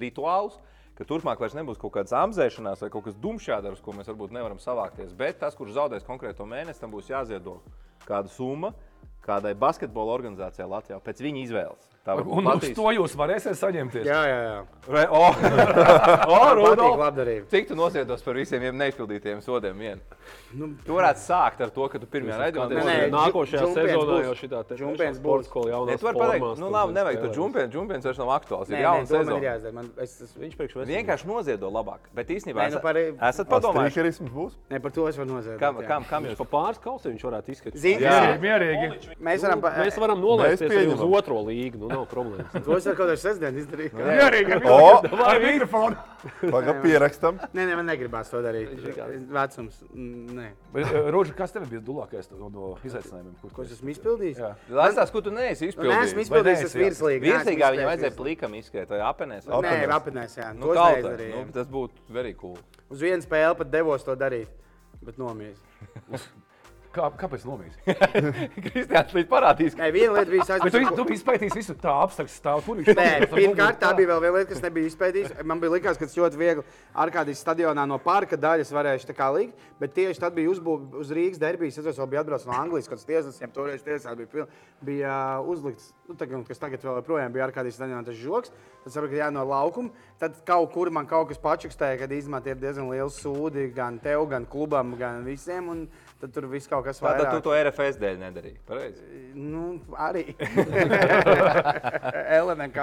[0.00, 0.56] rituālus.
[0.96, 4.58] Ka turpmāk vairs nebūs kaut kādas amzēšanās vai kaut kas uz ko mēs varbūt nevaram
[4.60, 5.12] savākties.
[5.16, 7.60] Bet tas, kurš zaudēs konkrēto mēnesi, tam būs jāziedo
[8.04, 8.74] kāda summa
[9.24, 11.88] kādai basketbola organizācijai Latvijā pēc viņa izvēles.
[12.00, 14.06] Varbūt Un uz Latvijas- to jūs varēsiet saņemties.
[14.08, 14.60] Jā, jā, jā.
[14.90, 15.36] Vai, oh,
[16.26, 16.96] oh, Rudolf!
[16.98, 17.44] labdarība.
[17.52, 19.76] Cik tu nosietos par visiem tiem neizpildītiem sodiem?
[19.78, 20.00] Vien?
[20.56, 24.14] Nu, Tu varētu sākt ar to, ka tu pirmajā raidījumā Nē, nē, Nākošajā džumpiens sezonā
[24.16, 24.24] būs.
[24.24, 25.50] jau šitā te Džumpiens būs.
[25.90, 27.34] Ne, tu vari pateikt, nu mēs nevajag to spēlēsim.
[27.36, 27.68] džumpienu.
[27.74, 28.66] Džumpiens vairs nav aktuāls.
[28.66, 29.44] Nē, Ir nē, jauna to man ir sezona.
[29.50, 29.72] jāizdara.
[29.74, 30.96] Man, es, es, Viņš priekš veselības.
[30.96, 32.00] Vienkārši noziedo labāk.
[32.16, 32.96] Bet īstenībā Nē, nu esat, par-
[33.28, 34.52] esat padomājuši, Strīkerisms būs.
[34.70, 35.58] ne par to es varu noziegt.
[35.60, 37.76] kam, kam, kam jūs Pa pāris kausiem viņš varētu izskatīt.
[37.76, 38.38] Zini, Jā.
[38.40, 39.16] Mierīgi.
[39.20, 41.89] Mēs varam, Mēs varam nolaisties uz otro līgu.
[41.90, 42.52] Nav problēmas.
[42.66, 43.92] to es ar kaut kādu sestdienu izdarīju.
[43.98, 44.58] Mierīgi.
[44.70, 44.78] O!
[45.26, 45.98] Ar mikrofonu.
[46.40, 47.38] Pagaidām, pierakstam.
[47.56, 48.72] Nē, nē, man negribās to darīt.
[49.32, 50.48] Vecums, nē.
[51.14, 53.36] Roža, kas tev bija dulākais no, izaicinājumiem?
[53.40, 54.42] Kur, Ko es esmu izpildījis?
[54.42, 54.50] Jā.
[54.76, 56.66] Lai tās, ko tu neesi Nu, Nē, esmu izpildījis.
[56.66, 56.82] izpildījis, jā.
[56.84, 57.24] virslīgi.
[57.30, 59.48] Virslīgā viņam vajadzēja plikam izskriet, vai apenēs.
[59.48, 59.96] vai- Nē, Apenēs.
[59.96, 60.52] apēnēs, jā.
[60.58, 62.58] Nu, es kā, nu, tas būtu very cool.
[62.90, 64.48] Uz vienu spēli pat devos to darīt,
[65.02, 65.56] bet nomīs.
[66.90, 67.76] Kā, kāpēc nomīs?
[68.66, 70.94] Kristiāns līdz parādīs, ka Nē, viena lieta bija Bet tu, saistīta.
[70.98, 72.74] tu biji izpētījis visu tā abstraktu stāvu.
[72.82, 75.44] Nē, pirmkārt, tā bija vēl viena lieta, kas nebija izpētīta.
[75.46, 76.64] Man bija likās, ka tas ļoti viegli
[77.04, 81.14] Arkādijas stadionā no parka daļas varēšu tā kā likt, bet tieši tad bija uzbūvēts uz
[81.14, 81.78] Rīgas derbijas.
[81.78, 84.50] Es vēl biju atbraucis no Anglijas, kad tiesnesiem toreiz tiesā bija, pil-
[84.90, 88.50] bija uh, uzlikts, nu, tagad, kas tagad vēl joprojām bija Arkādijas stadionā tas žoks.
[88.82, 89.94] Tas varbūt jā, no laukuma.
[90.18, 94.46] Tad kaut kur man kaut kas pačukstēja, kad izmantoja diezgan liels sūdi gan tev, gan
[94.48, 95.68] klubam, gan visiem.
[95.68, 95.82] Un
[96.20, 97.30] tad tur viss kaut kas vairāk.
[97.34, 98.58] tu to RFS dēļ nedarīji.
[98.68, 99.02] Pareizi.
[99.34, 100.26] Nu, arī.
[102.40, 102.78] LNK.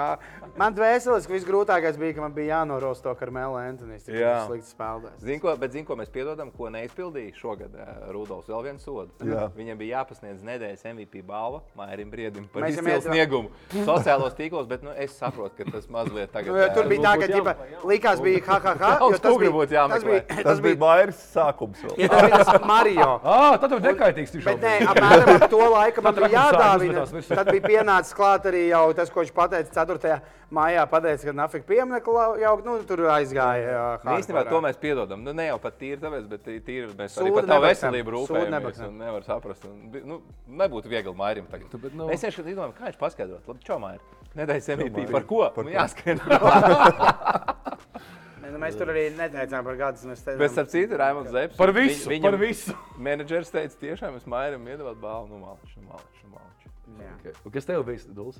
[0.58, 4.04] Man dvēseliski visgrūtākais bija, ka man bija jānorost to Karmelu Antonius.
[4.06, 4.18] Tas Jā.
[4.20, 5.20] bija slikts spēlētājs.
[5.22, 7.82] Zini, ko, bet zini, ko mēs piedodam, ko neizpildīja šogad uh,
[8.14, 8.48] Rudolfs.
[8.50, 9.14] Vēl viens sods.
[9.24, 9.42] Jā.
[9.56, 13.48] Viņam bija jāpasniedz nedēļas MVP balva Mairim Briedim par izcilu esam sniegumu
[13.86, 16.50] sociālos tīklos, bet nu, es saprotu, ka tas mazliet tagad.
[16.54, 17.52] Nu, tur ā, bija tā, ka būtu ģipa,
[17.92, 18.92] likās, bija ha, ha, ha.
[18.98, 19.52] Tas bija-
[19.88, 21.78] Tas bija, Tas bija Mairis sākums.
[21.84, 21.94] vēl.
[22.02, 23.10] ja tas bija tas Mario.
[23.28, 27.02] Ah, tad tev nekaitīgs viņš Bet nē, apmēram ar to laiku man bija jādāvina.
[27.28, 30.12] Tad bija pienācis klāt arī jau tas, ko viņš pateica 4.
[30.54, 30.84] maijā.
[30.88, 33.66] Pateica, ka nafik pieminiektu jau nu, tur aizgāja.
[33.74, 35.20] jā, Nu, Īstenībā to mēs piedodam.
[35.26, 38.14] Nu, ne jau pat tīri tāpēc, bet tī- tīri mēs arī Sūdu par tavu veselību
[38.16, 38.80] rūpējamies.
[39.02, 39.66] Nevar saprast.
[39.68, 39.74] Un,
[40.08, 41.68] nu, nebūtu viegli Mairim tagad.
[41.82, 43.44] bet, nu- Mēs vienkārši domājam, kā viņš paskaidrot.
[43.48, 44.00] Labi, čau, Mairi.
[44.36, 45.10] Nedēļas MVP.
[45.12, 45.50] Par ko?
[45.54, 45.76] Par Nu, ko?
[45.76, 46.18] jāskrien.
[48.48, 50.04] Nē, nu, Mēs tur arī neteicām par gadus.
[50.08, 51.56] Mēs Bet, teicām, starp citu, Raimons Zepsi.
[51.58, 52.72] Par visu, viņ- par visu.
[53.06, 55.34] Menedžers teica, tiešām es Mairim iedavāt balvu.
[55.34, 56.70] Nu, malču, nu, malču, malču.
[57.02, 57.10] jā.
[57.18, 57.34] Okay.
[57.44, 58.38] Un Kas tev bija Duls?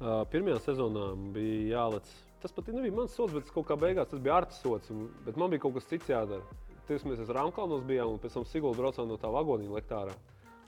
[0.00, 2.08] Uh, Pirmajā sezonā bija jālec.
[2.40, 4.88] Tas pat nebija mans sots, bet kaut kā beigās tas bija Arts sots.
[5.26, 6.40] Bet man bija kaut kas cits jādara.
[6.88, 10.16] Ties mēs uz Rāmkalnos bijām un pēc tam Sigulda braucām no tā vagoniņa lektārā.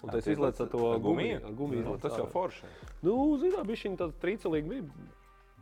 [0.02, 1.40] Un tas izlaica to gumiju.
[1.44, 1.82] ar gumiju.
[1.82, 2.66] Nu, izlaica Tas jau forši.
[3.02, 4.84] Nu, zinām, bija šī tāda trīcelīga bija.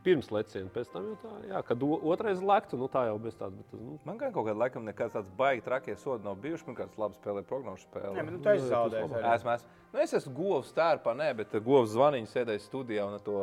[0.07, 3.57] Pirms leciena, pēc tam jau tā, jā, kad otrais lektu, nu tā jau bez tāda.
[3.59, 6.69] Bet, nu, Man gan kaut kādā laikam nekāds tāds baigi trakie sodi nav bijuši.
[6.69, 8.15] Man kāds labi spēlē prognožu spēli.
[8.15, 9.11] Nē, bet nu, tu esi zaudējis.
[9.19, 9.33] arī.
[9.35, 9.73] Esmu, esmu.
[9.93, 13.35] Nu, es esmu govs stērpā, nē, bet govs zvaniņš sēdēja studijā un to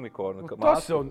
[0.00, 0.48] unikornu.
[0.50, 1.04] ka Tas māsu- jau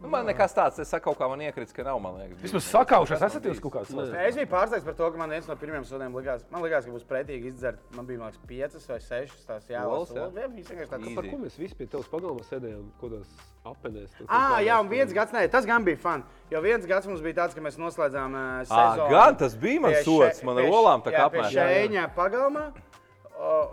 [0.00, 3.20] Nu, man nekas tāds, es saku, kaut kā man iekrits, ka nav, man vismaz sakaušās,
[3.26, 3.90] esat jūs kaut kāds.
[4.24, 6.94] Es biju pārsteigts par to, ka man viens no pirmajiem sodiem likās, man likās, ka
[6.94, 7.82] būs pretīgi izdzert.
[7.96, 10.28] Man bija liekas, piecas vai sešas tās Olas, jā.
[10.54, 11.10] viņš vienkārši tāds.
[11.18, 12.86] Par ko mēs visi pie tevis pagalmā sēdējām?
[13.00, 13.34] Ko tas
[13.74, 14.14] apēdēs?
[14.24, 16.24] Ah, jā, un viens gads, nē, tas gan bija fun.
[16.48, 19.10] Jo viens gads mums bija tāds, ka mēs noslēdzām uh, sezonu.
[19.12, 21.52] gan tas bija mans sots, man ar olām tā kā apmēram.
[21.52, 22.70] Šēņā pagalmā.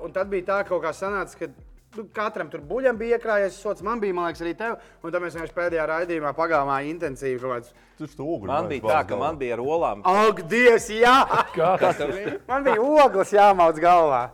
[0.04, 3.60] Un tad bija tā, ka kaut kā sanāca, ka nu, katram tur buļļam bija iekrājies
[3.62, 3.84] sots.
[3.86, 4.76] Man bija, man liekas, arī tev.
[5.04, 7.74] Un tad mēs vienkārši pēdējā raidījumā pagalmā intensīvi kaut kāds.
[7.98, 10.04] Taču tu ogļu Man bija tā, ka man bija ar olām.
[10.06, 11.16] Ak, Dievs, jā!
[11.56, 12.04] Kas?
[12.50, 14.28] Man bija ogles jāmauc galvā.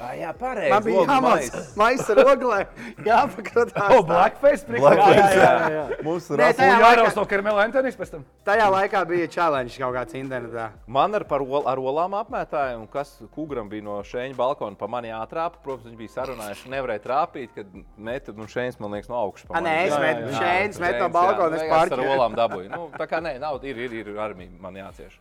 [0.00, 0.70] Ah, jā, pareizi.
[0.72, 2.70] Man bija jāmauc maisa ar oglēm.
[3.10, 3.90] Jāpakrotās.
[3.96, 5.08] O, blackface priekšā.
[5.36, 5.82] jā.
[6.06, 8.24] Mums ir Nē, ras- tajā Un laikā- jāraus no Kermela Antonijas pēc tam.
[8.48, 10.70] Tajā laikā bija challenge kaut kāds internetā.
[10.86, 14.88] Man ar, par ol, ar olām apmētāja, un kas kugram bija no šeņa balkona pa
[14.88, 15.60] mani ātrāpa.
[15.62, 17.66] Protams, viņi bija sarunājuši, nevarēja trāpīt, kad
[17.98, 19.50] metu un šeņas, man liekas, no augšas.
[19.50, 19.68] A, mani.
[19.68, 20.40] nē, es Jā, metu jā, jā.
[20.44, 21.54] šēņas, metu no balkona, jā.
[21.54, 22.14] es Beigās Ar parķēju.
[22.16, 22.70] olām dabūju.
[22.72, 25.18] Nu, tā kā nē, nav, ir, ir, ir armija, man jācieš.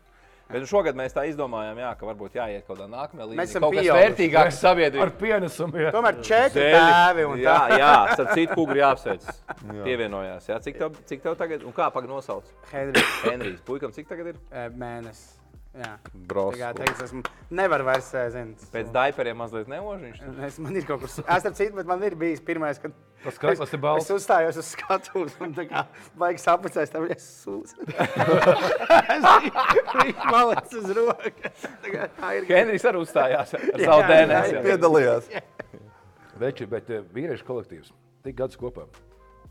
[0.50, 3.38] Bet šogad mēs tā izdomājām, jā, ka varbūt jāiet kaut kādā nākamajā līmenī.
[3.38, 5.10] Mēs esam kaut kas vērtīgāks Ar sabiedrībā.
[5.22, 5.78] pienesumu.
[5.84, 5.92] jā.
[5.94, 6.80] Tomēr četri Dēļi.
[6.90, 7.44] tēvi un tā.
[7.46, 9.28] Jā, jā, starp citu, kungri jāapsveic.
[9.86, 10.50] Pievienojās.
[10.50, 10.58] Jā.
[10.66, 12.50] Cik, tev, cik tev tagad, un kā pagaidi nosauc?
[12.74, 14.42] Henrijs, Henrijs, puikam, cik tagad ir?
[14.74, 15.39] mēnesis.
[15.70, 16.00] Jā.
[16.02, 17.20] Tā kā teiks, esmu,
[17.54, 18.56] nevar vairs, zin.
[18.74, 20.22] Pēc daiperiem mazliet neožiņš.
[20.48, 23.38] Es, man ir kaut kas, es ar citu, bet man ir bijis pirmais, kad Tas
[23.38, 24.14] krāsas ir es balsts.
[24.16, 25.84] uzstājos uz skatuves un tā kā
[26.18, 27.86] baigs apacēs, tam es sūdzu.
[30.00, 31.68] Viņš malec uz rokas.
[31.86, 32.00] Ir.
[32.50, 34.56] Henrijs arī uzstājās ar savu DNS.
[34.56, 34.64] jā.
[34.66, 35.30] piedalījās.
[36.40, 37.94] Veči, bet vīriešu kolektīvs.
[38.26, 38.88] Tik gadus kopā.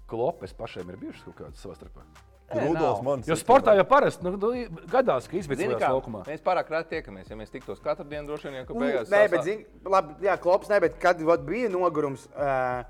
[0.09, 2.03] Klopes pašiem ir bijušas kaut kādas savā starpā.
[2.49, 3.23] Rudolfs man.
[3.29, 4.51] Jo sportā jau parasti nu, nu,
[4.89, 6.23] gadās, ka kā, laukumā.
[6.29, 7.29] mēs pārāk reti tiekamies.
[7.29, 10.71] Ja mēs tiktos katru dienu, droši vien, ka beigās Nē, bet, zini, labi, jā, klops,
[10.73, 12.81] ne, bet kad vat, bija nogurums, uh,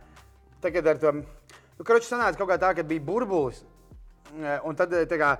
[0.62, 3.64] tagad ar to, nu, kroči sanāca kaut kā tā, ka bija burbulis,
[4.38, 5.34] eh, un tad tā kā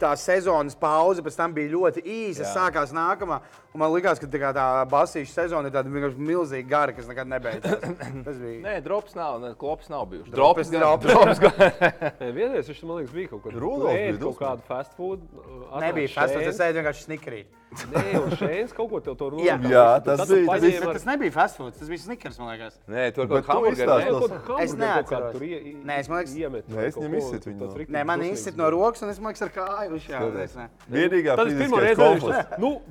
[0.00, 2.52] tā sezonas pauze pēc tam bija ļoti īsa, Jā.
[2.54, 3.40] sākās nākamā,
[3.74, 7.28] un man likās, ka tā, tā basīša sezona ir tāda vienkārši milzīga gara, kas nekad
[7.28, 7.84] nebeidzās.
[8.26, 8.56] Tas bija.
[8.64, 10.32] Nē, drops nav, ne, klops nav bijuši.
[10.32, 11.04] Drops, drops.
[11.04, 11.44] drops
[12.38, 14.42] vienreiz viņš man liekas, bija kaut kāda Rudolfs bija kaut dusmīgs.
[14.46, 15.28] kāda fast food.
[15.36, 17.59] uh, Nebija fast food, tas ēd vienkārši snikrīt.
[17.70, 19.54] Nē, un šeit kaut ko tev to Jā.
[19.54, 19.70] runā.
[19.70, 22.78] Jā, tas bija- tas Bet tas nebija fast food, tas bija snikers, man liekas.
[22.90, 23.86] Nē, tur Bet kaut kā hamburgeri.
[23.86, 24.10] izstāsti ne?
[24.10, 25.32] no- Kaut kā Es kaut neatceros.
[25.36, 27.98] tur ie- Nē, es, man liekas- iemet Nē, es kaut viņam izsitu viņu tas no-
[27.98, 30.56] Nē, man izsit no rokas, un es man liekas, ar kāju uzšāvis.
[30.90, 32.58] Vienīgā pirmo fiziskais konflikts.
[32.58, 32.82] Nu,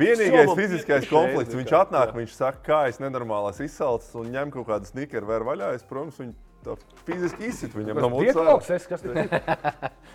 [0.00, 1.54] Vienīgais fiziskais konflikts.
[1.54, 5.74] Viņš atnāk, viņš saka, kā es nenormālās izsalcis un ņem kaut kādu snickeru vēl vaļā.
[5.74, 6.32] Es, protams, viņu
[6.64, 8.34] tā fiziski izsit viņam no mutes.
[8.34, 8.56] ārā.
[8.56, 9.28] Pietauks, es kas tur ir.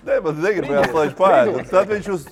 [0.07, 1.69] Nē, man negribējās, lai viņš pēd.
[1.69, 2.27] Tad viņš uz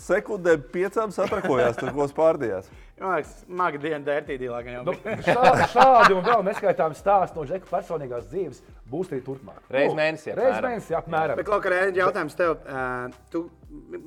[0.00, 2.68] sekundēm piecām satrakojās, tur ko spārdījās.
[2.98, 5.16] Smaga diena dērtīdī, laikam jau Nu, bija.
[5.22, 9.60] šā- Šādi un vēl neskaitām stāstu no Žeka personīgās dzīves būs arī turpmāk.
[9.70, 11.36] Reiz Nu, mēnesī Reiz mēnesī apmēram.
[11.38, 12.56] Bet, Klauk, Rēniņ, jautājums tev.
[12.66, 13.44] Uh, tu,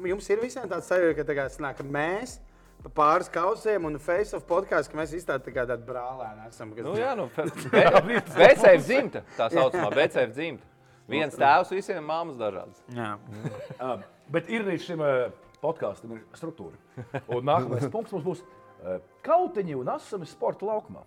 [0.09, 2.39] jums ir visiem tāds sajūta, ka, kā, sanāk, mēs
[2.83, 6.73] pa pāris kausiem un face of podkāstu, ka mēs izstāstām tā kā tādi brālēni esam.
[6.75, 7.29] Kas, Nu, jā, nu,
[8.41, 10.67] Vecēva dzimta, tā saucamā vecēva dzimta.
[11.11, 12.81] Viens tēvs visiem, māmas dažādas.
[12.91, 13.15] jā.
[14.31, 15.31] Bet ir arī šim uh,
[15.63, 16.77] podkāstam ir struktūra.
[17.29, 21.03] Un nākamais punkts mums būs uh, kautiņi un asami sporta laukumā.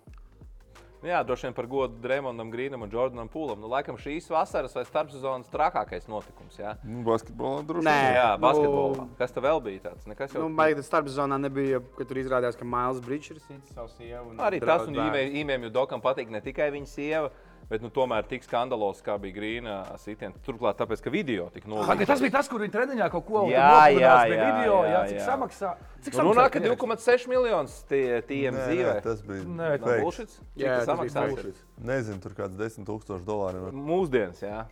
[1.04, 3.58] Nu Jā, droši vien par godu Dreamondam, Grīnam un Jordanam Pūlam.
[3.60, 6.56] Nu, laikam šīs vasaras vai starpsezonas trakākais notikums.
[6.56, 7.96] Jā, Nu, Basketbolā droši Nē.
[8.00, 8.14] vien.
[8.16, 9.04] jā nu- basketbolā.
[9.18, 10.06] Kas tev vēl bija tāds?
[10.08, 10.46] Nekas jau.
[10.48, 14.30] Nu, Baigi, tas starpzonā nebija, ka tur izrādījās, ka Mails Bridžers ir savu sievu.
[14.30, 15.36] un Arī tas, un bērnu.
[15.44, 17.28] īmēm Judokam patīk ne tikai viņa sieva,
[17.70, 20.36] bet nu, tomēr tik skandalos, kā bija Grīna sitiens.
[20.46, 22.06] Turklāt, tāpēc, ka video tika nolaists.
[22.10, 23.64] tas bija tas, kur viņi treniņā kaut ko bija
[23.98, 25.26] jā, video, jā, jā, cik jā.
[25.26, 25.74] samaksā.
[26.04, 26.78] Cik Nu, runā, ka treniņš?
[26.84, 28.94] 2,6 miljonus tie tiem Nē, nē, dzīvē.
[29.08, 30.00] tas bija Nē, Nav fakes.
[30.04, 30.38] bullshit?
[30.60, 31.60] Jā, Cik tas tas bija bullshit.
[31.92, 33.62] Nezinu, tur kāds 10 tūkstoši dolāri.
[33.72, 34.64] Mūsdienas, jā.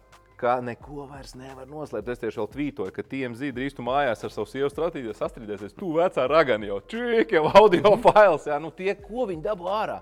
[0.42, 2.08] Kā neko vairs nevar noslēpt.
[2.10, 5.76] Es tieši vēl tvītoju, ka TMZ drīz tu mājās ar savu sievu stratēģiju sastrīdēsies.
[5.78, 8.48] Tu vecā ragani jau, čik, jau audio fails.
[8.50, 10.00] Jā, nu tie, ko viņi dabū ārā.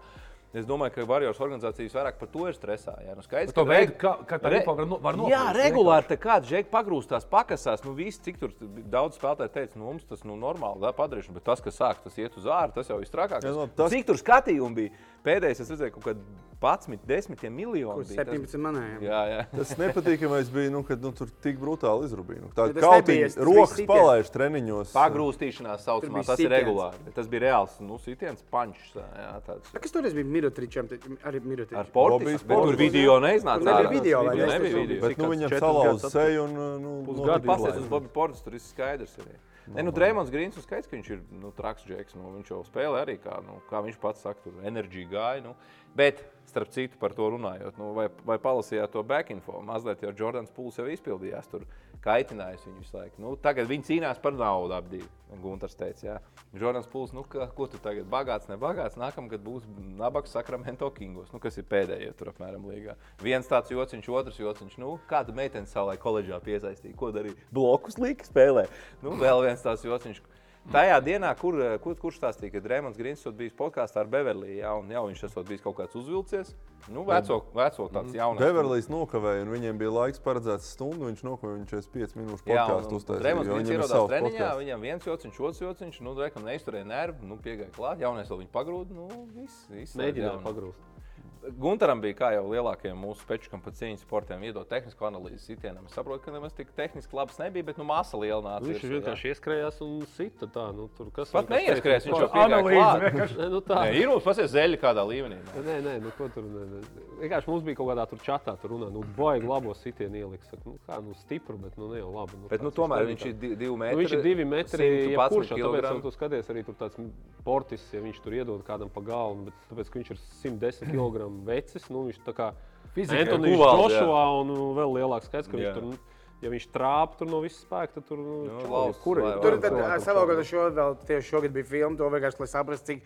[0.51, 2.97] Es domāju, ka Varjos organizācijas vairāk par to ir stresā.
[3.07, 6.11] Jā, nu skaidrs, To ka veidu, kā, kā tā Re- var, no, var Jā, regulāri
[6.11, 7.85] tā kāds žēk pagrūstās, pakasās.
[7.87, 8.57] Nu, viss, cik tur
[8.91, 12.19] daudz spēlētāji teica, nu, mums tas nu, normāli, da, padarīšana, bet tas, kas sāk, tas
[12.19, 13.47] iet uz ārā, tas jau ir trakāk.
[13.47, 15.07] Jā, no, tas- Cik tur skatījumi bija?
[15.23, 17.95] Pēdējais, es redzēju, kaut kādā 11, 10 miljoni.
[17.95, 18.25] Kur bija.
[18.25, 19.01] Tas- 17 manējiem.
[19.05, 19.45] Jā, jā.
[19.57, 22.43] Tas nepatīkamais bija, nu, kad nu, tur tik brutāli izrūpīja.
[22.45, 24.93] Nu, tā Ja kā nebija, kaut tas kāda bija rokas palaiž treniņos.
[24.97, 27.01] Pagrūstīšanās saucamā, tas ir regulāri.
[27.07, 28.93] bet Tas bija reāls nu, sitiens, pančs.
[28.97, 29.73] Jā, tāds.
[29.73, 30.89] Kas tur bija Mirotričam?
[31.29, 31.85] Arī Mirotričam.
[31.85, 32.25] Ar portiņu.
[32.25, 32.81] Bobijs Bet tur Portis.
[32.81, 33.61] video neiznāca.
[33.61, 34.49] Tur nebija video, vai ne?
[34.55, 35.01] nebija video.
[35.05, 37.85] Bet nu, viņam salauz seju un nu, Pusgadu notika Pastāstiet izlaists.
[37.85, 39.31] uz Bobby Portis, tur viss skaidrs ir.
[39.71, 42.17] Ne, nu, Dreamlands Grīns ir skaidrs, ka viņš ir nu, traks džeks.
[42.19, 45.45] Nu, viņš jau spēlē arī, kā, nu, kā viņš pats saka, tur enerģija gāja.
[45.45, 45.53] Nu.
[45.95, 49.61] Bet, starp citu, par to runājot, nu, vai, vai palasījāt to backinfo?
[49.63, 51.47] Mazliet jau Jordans Pūls jau izpildījās.
[51.53, 51.69] Tur
[52.05, 53.23] kaitinājis viņu visu laiku.
[53.23, 55.09] Nu, tagad viņi cīnās par naudu ap divu.
[55.41, 56.15] Gunārs teica, jā.
[56.59, 58.99] Jordans Pūls, nu, ka, ko tu tagad bagāts, nebagāts?
[58.99, 59.69] Nākamgad būs
[60.01, 62.97] nabaks Sakramento Kingos, nu, kas ir pēdējie tur apmēram līgā.
[63.23, 64.75] Viens tāds jociņš, otrs jociņš.
[64.83, 67.39] Nu, kāda meitene savā koledžā piesaistīja, ko darīja?
[67.55, 68.67] Blokus līka spēlē.
[69.05, 70.23] Nu, vēl viens tāds jociņš.
[70.71, 74.71] Tajā dienā, kur, kur, kurš stāstīja, ka Rēmons Grīns ir bijis podkāstā ar Beverlī, jā,
[74.79, 76.53] un jau viņš esot bijis kaut kāds uzvilcies.
[76.93, 78.39] Nu, veco, veco tāds jauns.
[78.41, 81.09] Beverlijs nokavēja, un viņiem bija laiks paredzēts stundu.
[81.11, 83.27] Viņš nokavēja, viņš 45 minūšu podkāstu uztaisīja.
[83.27, 87.73] Rēmons Grīns ierodās treniņā, viņam viens jociņš, otrs jociņš, nu, rekam neizturēja nervu, nu, piegāja
[87.75, 89.99] klāt, jaunais vēl viņu pagrūda, nu, viss, viss.
[89.99, 91.00] Mēģināja pagrūst.
[91.41, 95.87] Gunteram bija, kā jau lielākajiem mūsu pečukam par cīņas sportiem, iedot tehnisko analīzi sitienam.
[95.89, 98.69] Es saprotu, ka nemaz tik tehniski labs nebija, bet nu, masa liela nāca.
[98.69, 100.67] Viņš vienkārši ieskrējās un sita tā.
[100.77, 103.39] Nu, tur kas Pat neieskrējās, viņš jau analīzi.
[103.41, 103.79] Ne, nu, tā.
[103.87, 105.39] Nē, ir mums pasies zeļi kādā līmenī.
[105.47, 105.65] Nu.
[105.65, 106.45] Nē, nē, nu, ko tur.
[106.45, 107.07] Nē, nē.
[107.23, 110.53] Vienkārši mums bija kaut kādā tur čatā, tur runā, nu, baigi labo sitienu ieliks.
[110.53, 112.37] Saku, nu, kā, nu, stipru, bet nu, ne jau labi.
[112.37, 113.97] Nu, Bet, nu, tomēr spēlē viņš ir di- divi metri.
[113.97, 114.91] Nu, viņš ir divi metri.
[115.09, 117.01] 111 Jebkurš, tāpēc, tu skaties arī tur tāds
[117.47, 121.30] portists, ja viņš tur iedod kādam pa galvu, bet tāpēc, ka viņš ir 110 kg
[121.47, 123.75] vecis, nu, viņš tā kā jā.
[123.81, 125.71] Joshua un vēl lielāks skaits, ka Jā.
[125.71, 129.21] viņš tur, ja viņš trāp tur no visas spēka, tad tur, nu, Nu, čau, kur
[129.23, 129.31] ir?
[129.45, 133.05] Tur tad salaugot šo vēl tieši šogad bija filma, to vienkārši, lai saprastu, cik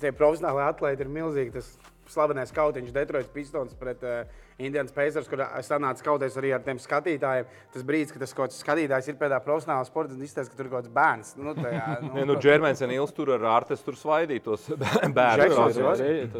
[0.00, 1.54] tie profesionāli atlēti ir milzīgi.
[1.58, 1.72] Tas
[2.12, 4.22] slavenais kautiņš Detroit Pistons pret uh,
[4.58, 7.50] Indians Pacers, kur sanāca kauties arī ar tiem skatītājiem.
[7.74, 10.70] Tas brīdis, kad tas kaut kāds skatītājs ir pēdā profesionālā sporta, tad izstāsta, ka tur
[10.72, 11.34] kaut kāds bērns.
[11.38, 11.84] Nu, tajā,
[12.16, 14.70] Nē, nu, Džermans un Ils tur ar ārtes tur svaidītos
[15.18, 15.78] bērnus.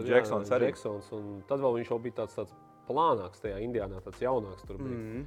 [0.09, 0.73] Džeksons arī.
[0.73, 2.57] Džeksons, un tad vēl viņš jau bija tāds, tāds
[2.89, 4.67] plānāks tajā Indijānā, tāds jaunāks.
[4.67, 4.97] Tur bija.
[4.97, 5.27] Mhm.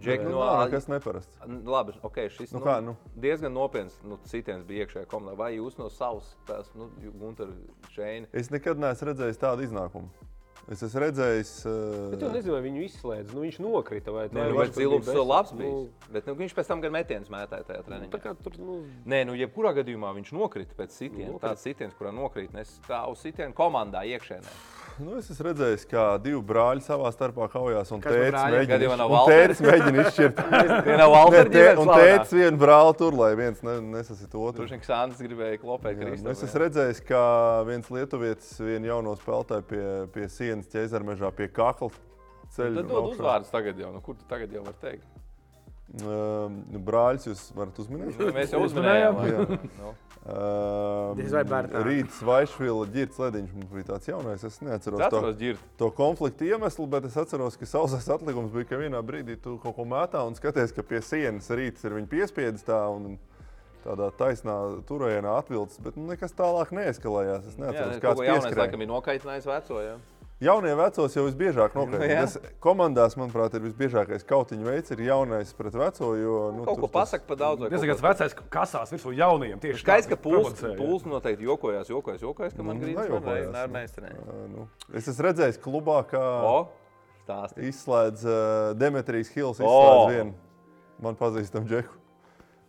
[0.00, 1.38] Džek, Nu, no, nav nekas neparasts.
[1.46, 2.96] Labi, okay, šis Nu nu, kā, nu?
[3.14, 5.36] diezgan nopietns nu, sitiens bija iekšējā komandā.
[5.38, 7.52] Vai jūs no savas, tās, nu, Gunter,
[7.94, 10.10] Šēni, Es nekad neesmu redzējis tādu iznākumu.
[10.64, 11.50] Es esmu redzējis,
[12.14, 13.32] Bet jau uh, nezinu, viņu izslēdz.
[13.36, 14.14] Nu, viņš nokrita.
[14.14, 16.12] Vai, Nē, nu, viņš bet tur zilums bija labs nu, bija.
[16.14, 18.20] Bet nu, viņš pēc tam gan metienus mētāja tajā Tā treniņā.
[18.24, 21.34] kā tur, nu, Nē, nu, jebkurā gadījumā viņš nokrita pēc sitiena.
[21.34, 21.50] Nokrita.
[21.50, 24.56] Tāds sitiens, kurā nokrīt, nes tā uz sitienu komandā iekšēnē.
[25.02, 27.90] Nu, es esmu redzējis, kā divi brāļi savā starpā kaujās.
[28.04, 30.42] Tēvs mēģina, izšķirt.
[31.90, 34.68] Tēvs vienu brāli tur, lai viens ne, nesasita otru.
[34.70, 36.32] Vien Ksāns gribēja klopēt Jā, nu, Kristam.
[36.34, 37.24] es esmu redzējis, kā
[37.68, 41.90] viens lietuvietis vienu jauno spēlētāju pie, pie sienas ķēzarmežā pie kakla
[42.54, 42.80] ceļā.
[42.82, 43.92] Tad dod uzvārdus tagad jau.
[43.94, 45.13] Nu, kur tu tagad jau vari teikt?
[45.94, 48.16] Brāļus jūs varat uzminēt?
[48.18, 49.20] Nu, mēs jau uzmanējām.
[49.30, 49.92] Jā.
[50.24, 51.82] Uh, Diez vai Bērtāna.
[51.84, 54.44] Rīts Vaišvila ģirts lediņš mums bija tāds jaunais.
[54.48, 55.52] Es neatceros to,
[55.82, 59.76] to konfliktu iemeslu, bet es atceros, ka sausais atlikums bija, ka vienā brīdī tu kaut
[59.76, 63.18] ko mētā un skaties, ka pie sienas rīts ir viņa piespiedis tā un
[63.84, 64.56] tādā taisnā
[64.88, 67.52] turējienā atvilcis, bet nu, nekas tālāk neeskalējās.
[67.52, 68.62] Es Jā, ko kāds jaunais pieskrēja.
[68.62, 69.82] laikam bija nokaitinājis veco.
[69.84, 69.98] Jā.
[70.44, 72.10] Jaunie vecos jau visbiežāk Nu, nokrīt.
[72.12, 72.20] jā.
[72.26, 76.10] Tas komandās, manuprāt, ir visbiežākais kautiņu veids, ir jaunais pret veco.
[76.20, 77.64] Jo, nu, Kaut ko tur tas- pasaka par daudz.
[77.70, 79.58] Tas ir vecais kasās virsū jaunajiem.
[79.64, 83.52] Tieši Skaidrs, ka pūlis, noteikti jokojās, jokojās, jokojās, ka man Nu, gribas nevienreiz
[84.26, 84.48] nu.
[84.56, 86.24] nu, es esmu redzējis klubā, kā
[87.56, 89.58] izslēdz uh, Demetrijs Hills.
[89.58, 90.34] Izslēdz vienu
[91.00, 92.03] man pazīstamu džeku.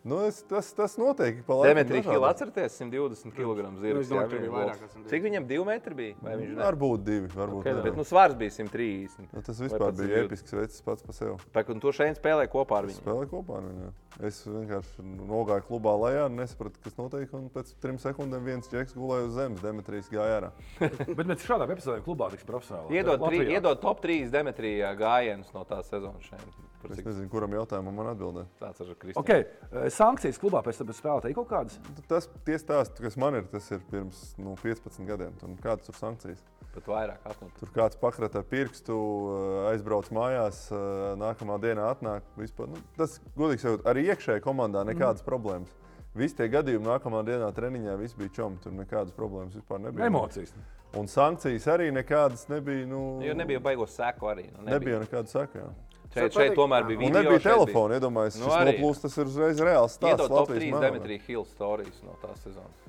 [0.05, 2.11] Nu, es, tas, tas noteikti pa laikam Demetrija.
[2.13, 4.09] Hila atcerieties 120 kg Nu, zirgs.
[4.11, 5.09] domāju, jā, vairāk vēl- kā 120.
[5.09, 6.15] Cik viņam 2 metri bija?
[6.21, 6.61] Vai viņš ne?
[6.61, 7.27] Varbūt divi.
[7.33, 9.25] Varbūt Ok, okay, Bet nu, svars bija 130.
[9.33, 10.25] nu, tas vispār bija 120.
[10.27, 11.37] episks veids pats par sevi.
[11.57, 13.01] Tā, un to šeit spēlēja kopā ar viņu.
[13.01, 13.89] Spēlēju kopā ar viņu.
[14.29, 17.33] Es vienkārši nogāju klubā lejā, nesapratu, kas notiek.
[17.33, 19.59] Un pēc trim sekundēm viens ķeks gulēja uz zemes.
[19.65, 20.51] Demetrijs gāja ārā.
[21.17, 22.93] Bet mēs šādām epizodēm klubā tiksim profesionāli.
[23.01, 26.21] Iedod, tri, iedod top 3 Demetrija gājienus no tās sezonas.
[26.29, 26.45] Šeit.
[26.85, 28.49] Par Es cik nezinu, kuram jautājumam man atbildēt.
[28.59, 29.21] tāds ir Kristofers.
[29.23, 29.45] Okay.
[29.71, 31.79] eh, Sankcijas klubā pēc tam spēlētāji kaut kādas.
[32.07, 35.33] Tas tie stāsti, kas man ir, tas ir pirms nu, 15 gadiem.
[35.41, 36.43] Tur kādas tur sankcijas?
[36.75, 37.53] Pat vairāk, 8.
[37.59, 38.99] Tur kāds pakrata ar pirkstu,
[39.31, 42.21] eh, aizbrauc mājās, eh, nākamā dienā atnāk.
[42.37, 45.29] Vispār, nu, tas, godīgi sakot, arī iekšējā komandā nekādas mm.
[45.31, 45.73] problēmas.
[46.15, 48.61] Visi tie gadījumi nākamā dienā treniņā viss bija čoms.
[48.63, 50.07] Tur nekādas problēmas vispār nebija.
[50.07, 50.53] Emocijas.
[50.95, 52.85] Un sankcijas arī nekādas nebija.
[52.87, 54.45] Nu, Jo nebija baigos seku arī.
[54.53, 55.73] Nu, nebija nekādas sekas.
[56.15, 57.21] Šeit, šeit tomēr bija Un video.
[57.21, 57.97] nebija šeit telefona.
[57.99, 58.73] Iedomājieties, Nu, arī.
[58.73, 60.13] noplūst, tas ir uzreiz reāls stāsts.
[60.15, 60.85] Iedod top Latvijas 3 mēlēm.
[60.87, 62.83] Demetrija Hila stāstījus no tās sezonas.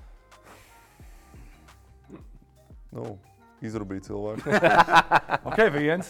[2.97, 3.17] Nu,
[3.67, 4.57] izrūbīja cilvēku.
[5.47, 6.09] Ok, viens.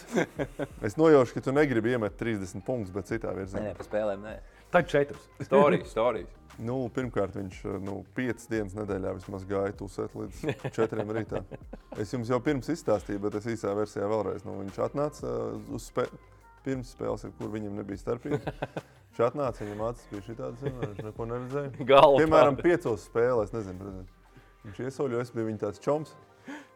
[0.81, 3.69] es nojaušu, ka tu negribi iemet 30 punktus, bet citā virzienā.
[3.71, 4.33] Nē, pa spēlēm nē.
[4.73, 5.27] Tad četras.
[5.45, 6.31] Storijas, storijas.
[6.57, 11.43] Nu, pirmkārt, viņš nu, piecas dienas nedēļā vismaz gāja tusēt līdz četriem rītā.
[12.01, 14.43] Es jums jau pirms izstāstīju, bet es īsā versijā vēlreiz.
[14.45, 16.19] Nu, viņš atnāca uh, uz spēli.
[16.67, 18.53] Pirms spēles, kur viņam nebija starpība.
[19.17, 21.85] Viņš atnāca, viņam acis bija šī tāda, viņš neko neredzēja.
[21.89, 22.65] Galva Piemēram, tāda.
[22.67, 24.43] piecos spēlēs, nezinu, nezinu.
[24.67, 26.11] Viņš iesauļoja, es biju viņa tāds čoms.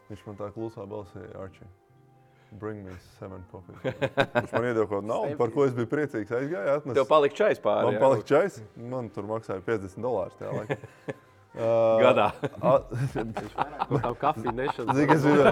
[0.08, 1.68] Viņš man tā klusā balsī, Arčī.
[2.58, 3.78] Bring me seven coffee.
[4.34, 6.34] Viņš man iedeva kaut kādu naudu, par ko es biju priecīgs.
[6.36, 6.98] Aizgāja, atnesa.
[6.98, 7.92] Tev palika čais pāri.
[7.92, 8.58] Man palika čais.
[8.76, 10.80] Man tur maksāja 50 dolārus tajā laikā.
[11.52, 12.30] Uh, Gadā.
[14.02, 14.94] Tā kafija nešana?
[14.96, 15.50] Zini, kas bija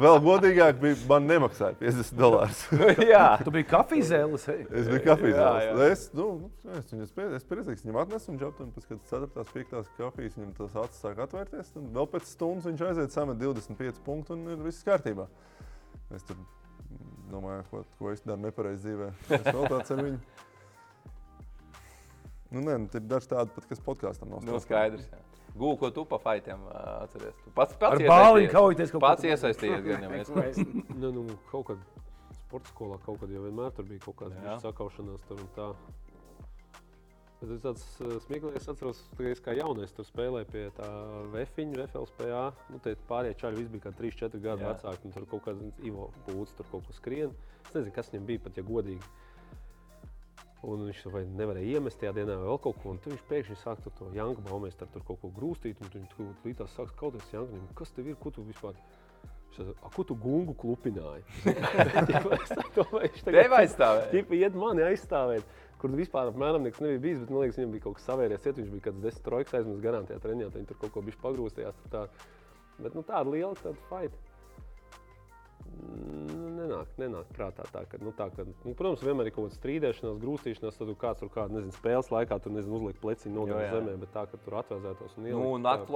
[0.00, 2.62] vēl godīgāk, bija, man nemaksāja 50 dolārus.
[3.12, 3.26] jā.
[3.44, 4.46] Tu biji kafijas zēles.
[4.48, 4.64] hei.
[4.72, 5.74] Es biju kafijas jā.
[5.90, 6.28] Es, nu,
[6.78, 9.46] es viņu spēju, es priecīgs, viņam atnesu un džaptam, pēc kad 4.
[9.52, 9.92] 5.
[10.00, 11.74] kafijas viņam tas acis sāk atvērties.
[11.76, 15.28] Tad vēl pēc stundas viņš aiziet samet 25 punktus un ir viss kārtībā.
[16.16, 16.40] Es tur
[17.28, 19.12] domāju, ko, ko es daru nepareizi dzīvē.
[19.28, 20.47] Es vēl tāds ar viņu.
[22.50, 24.44] Nu, nē, nu, ir daži tādi, pat, kas podkāstam nav.
[24.46, 25.04] Nu, skaidrs.
[25.12, 25.20] jā.
[25.58, 27.36] Gūl, ko tu pa faitiem atceries?
[27.44, 30.60] Tu pats, pats Ar bāliņu kaujoties kaut Pats iesaistījies gan jau mēs.
[30.94, 31.80] Nu, nu, kaut kad
[32.44, 34.58] sporta skolā kaut kad jau vienmēr tur bija kaut kāda Jā.
[34.62, 35.70] sakaušanās tur un tā.
[37.38, 40.88] Bet es tāds uh, smieklīgs, es atceros, ka es kā jaunais tur spēlēju pie tā
[41.34, 42.40] vefiņa, VFLSPA.
[42.72, 45.06] Nu, tie pārējie čaļi visi bija kā 3-4 gadu vecāki.
[45.06, 47.34] un Tur kaut kāds Ivo Pūts tur kaut ko skrien.
[47.62, 49.12] Es nezinu, kas viņam bija, pat ja godīgi.
[50.66, 52.96] Un viņš vai nevarēja iemest tajā dienā vēl kaut ko.
[52.98, 55.78] Tad viņš pēkšņi sāk to Janka baumēs, tur kaut ko grūstīt.
[55.84, 57.60] un Viņš tur līdās sāks kauties Janka.
[57.78, 58.16] Kas tev ir?
[58.18, 58.74] Ko tu vispār?
[59.58, 61.22] "A, Ko tu gungu klupināji?
[63.24, 64.10] Tev aizstāvēja.
[64.12, 65.46] Ķipa iet mani aizstāvēt,
[65.78, 67.20] kur vispār apmēram nekas nebija bijis.
[67.22, 68.46] Bet man liekas, viņam bija kaut kas savērties.
[68.46, 70.50] Iet, viņš bija kaut kāds desmit trojkas aizmirsis garām tajā treniņā.
[70.50, 71.80] tad Viņi tur kaut ko bija pagrūstījās.
[71.94, 72.04] Tā.
[72.78, 74.14] Bet nu, tāda liela tāda fight.
[75.68, 79.56] Nu, Nenāk, nenāk prātā tā, ka, nu, tā, ka nu, protams, vienmēr ir kaut kāda
[79.60, 83.70] strīdēšanās, grūstīšanās, tad tur kāds tur kādā, nezinu, spēles laikā tur, nezinu, uzliek pleciņu jā.
[83.72, 85.94] zemē, bet tā, ka tur atvēzētos un Nu, ielikt, naktas tā-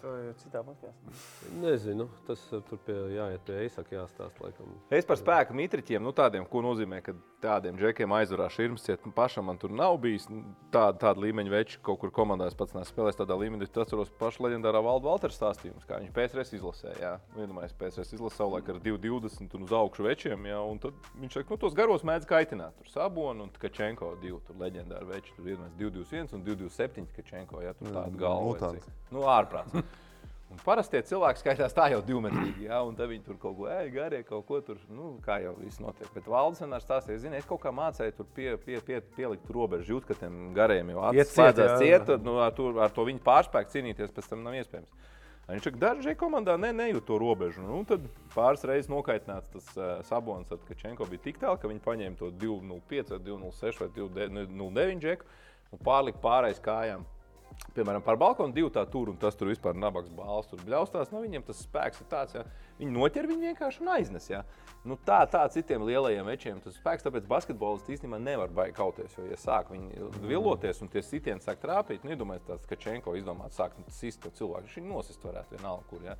[0.00, 1.12] To jau citā podkāstā.
[1.60, 4.70] Nezinu, tas uh, tur pie, jāiet pie Eisaka jāstāsta, laikam.
[4.88, 7.12] Es par spēku mitriķiem, nu tādiem, ko nozīmē, ka
[7.44, 9.04] tādiem džekiem aizvarā šurmas ciet.
[9.04, 10.24] Nu, pašam man tur nav bijis
[10.72, 13.68] tāda, tāda līmeņa veči, kaut kur komandā es pats neesmu spēlējis tādā līmenī.
[13.68, 16.94] Es atceros pašu leģendārā Valda Valtera stāstījumus, kā viņš PSRS izlasē.
[17.02, 20.48] Jā, Nu, iedomājieties, PSRS izlasē savulaik ar 2,20 un uz augšu večiem.
[20.48, 22.76] Jā, un tad viņš saka, nu, tos garos mēdz kaitināt.
[22.80, 25.34] Tur Sabonu un Kačenko divi tur leģendāri veči.
[25.36, 27.62] Tur iedomājieties 2,21 un 2,27 Kačenko.
[27.64, 28.72] Jā, tur tāda galva.
[29.14, 29.73] Nu, ārprāts.
[30.54, 33.88] Un parasti tie cilvēki skaitās tā jau divmetrīgi, ja, un viņi tur kaut ko ej,
[33.90, 36.06] garie kaut ko tur, nu, kā jau viss notiek.
[36.14, 39.96] Bet Valdis vienmēr stāstīja, zini, es kaut kā mācīju tur pie, pie, pie, pielikt robežu,
[39.96, 41.32] jūt, ka tiem gariem jau acis
[41.82, 45.10] ciet, tad nu, ar, to, ar to viņu pārspēku cīnīties pēc tam nav iespējams.
[45.48, 47.60] Viņš saka, dažai komandā ne, nejūt to robežu.
[47.66, 51.82] Nu, tad pāris reizes nokaitināts tas uh, sabons, kad Čenko bija tik tālu, ka viņi
[51.84, 55.28] paņēma to 2,05 vai 2,06 vai 2,09 džeku
[55.74, 57.04] un pārlika pārējais kājām.
[57.74, 61.10] Piemēram, par balkonu divu tā tur, un tas tur vispār nabaks balsts, tur bļaustās.
[61.10, 62.44] Nu, viņiem tas spēks ir tāds, ja
[62.78, 64.28] viņi noķer viņu vienkārši un aiznes.
[64.30, 64.44] Ja.
[64.86, 69.16] Nu, tā, tā citiem lielajiem večiem tas spēks, tāpēc basketbolists īstenībā nevar baigt kauties.
[69.18, 73.16] Jo, ja sāk viņi villoties un tie sitieni sāk trāpīt, nu, iedomājieties, tāds, ka Čenko
[73.18, 74.68] izdomā sākt sist to cilvēku.
[74.68, 76.06] Viņš viņu nosist varētu vienalga, kur.
[76.06, 76.18] Ja.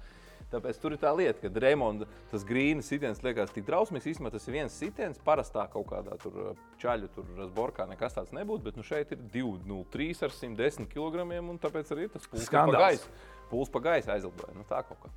[0.55, 4.07] Tāpēc tur ir tā lieta, ka Rēmonda tas grīnas sitiens liekas tik drausmīgs.
[4.13, 8.35] Īstenībā tas ir viens sitiens, parastā kaut kādā tur uh, čaļu, tur rasborkā nekas tāds
[8.37, 8.65] nebūtu.
[8.69, 11.27] Bet nu, šeit ir 2,03 ar 110 kg.
[11.43, 12.87] Un tāpēc arī ir tas pūlis pa Skandāls.
[12.87, 13.13] gaisu.
[13.51, 14.57] Pūlis pa gaisu aizlidoja.
[14.57, 15.13] Nu, tā kaut kā.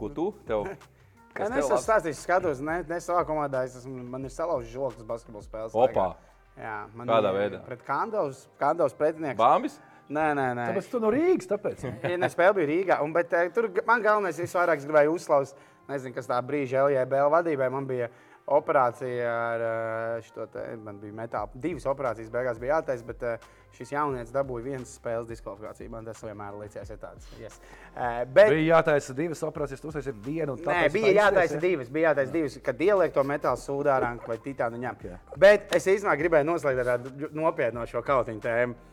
[0.00, 0.28] Ko tu?
[0.48, 0.66] Tev,
[1.34, 3.64] Kā kas es esmu stāstījis, skatos, ne, ne savā komandā.
[3.66, 5.74] Es esmu, man ir salauzts žoks basketbola spēles.
[5.74, 6.04] Opā.
[6.06, 6.32] laikā.
[6.54, 7.58] Jā, man Kādā ir veidā?
[7.66, 9.38] Pret Kandavas, Kandavas pretinieks.
[9.40, 9.80] Bambis?
[10.12, 10.66] Nē, nē, nē.
[10.68, 11.48] Tāpēc tu no Rīgas.
[11.48, 11.86] Tāpēc.
[12.12, 15.56] Ja ne spēle bija Rīgā, un, bet eh, tur man galvenais visvairāk es gribēju uzslavēt,
[15.88, 17.70] nezinu, kas tā brīža LJBL vadībai.
[17.72, 18.10] Man bija
[18.52, 21.48] operācija ar eh, šo te, man bija metāla.
[21.56, 23.48] Divas operācijas beigās bija jātaisa, bet eh,
[23.78, 25.88] šis jaunietis dabūja vienas spēles diskvalifikāciju.
[25.96, 27.30] Man tas vienmēr licies ir tāds.
[27.40, 27.56] Yes.
[27.96, 30.58] Bet, Bija jātaisa divas operācijas, tu uztaisīji vienu.
[30.58, 31.62] un Nē, bija jātaisa ja?
[31.64, 31.88] divas.
[31.88, 33.96] Bija jātaisa divas, kad ieliek to metālu sūdā
[34.28, 35.00] vai titānu ņem.
[35.00, 35.38] Ok.
[35.40, 38.92] Bet es īstenībā gribēju noslēgt ar nopietnu šo kautiņu tēmu.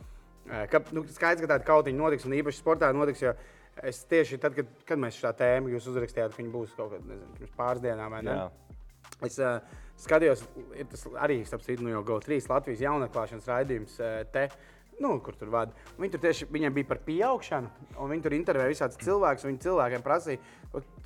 [0.50, 3.22] Eh, Ka, nu, skaidrs, ka tāda kautiņa notiks, un īpaši sportā notiks.
[3.22, 3.34] Jo
[3.88, 7.06] es tieši tad, kad, kad mēs šo tēmu jūs uzrakstījāt, ka viņi būs kaut kad,
[7.08, 8.34] nezinu, pirms pāris dienām, vai ne?
[8.36, 8.74] Jā.
[9.24, 10.42] Es uh, skatījos,
[10.76, 14.48] ir tas arī apsveicu, nu jau GO3 Latvijas jaunatklāšanas raidījums uh, te.
[15.02, 15.74] Nu, kur tur vada?
[15.98, 19.46] Viņi tur tieši viņiem bija par pieaugšanu, un viņi tur intervēja visādus cilvēkus.
[19.48, 20.38] Viņi cilvēkiem prasīja,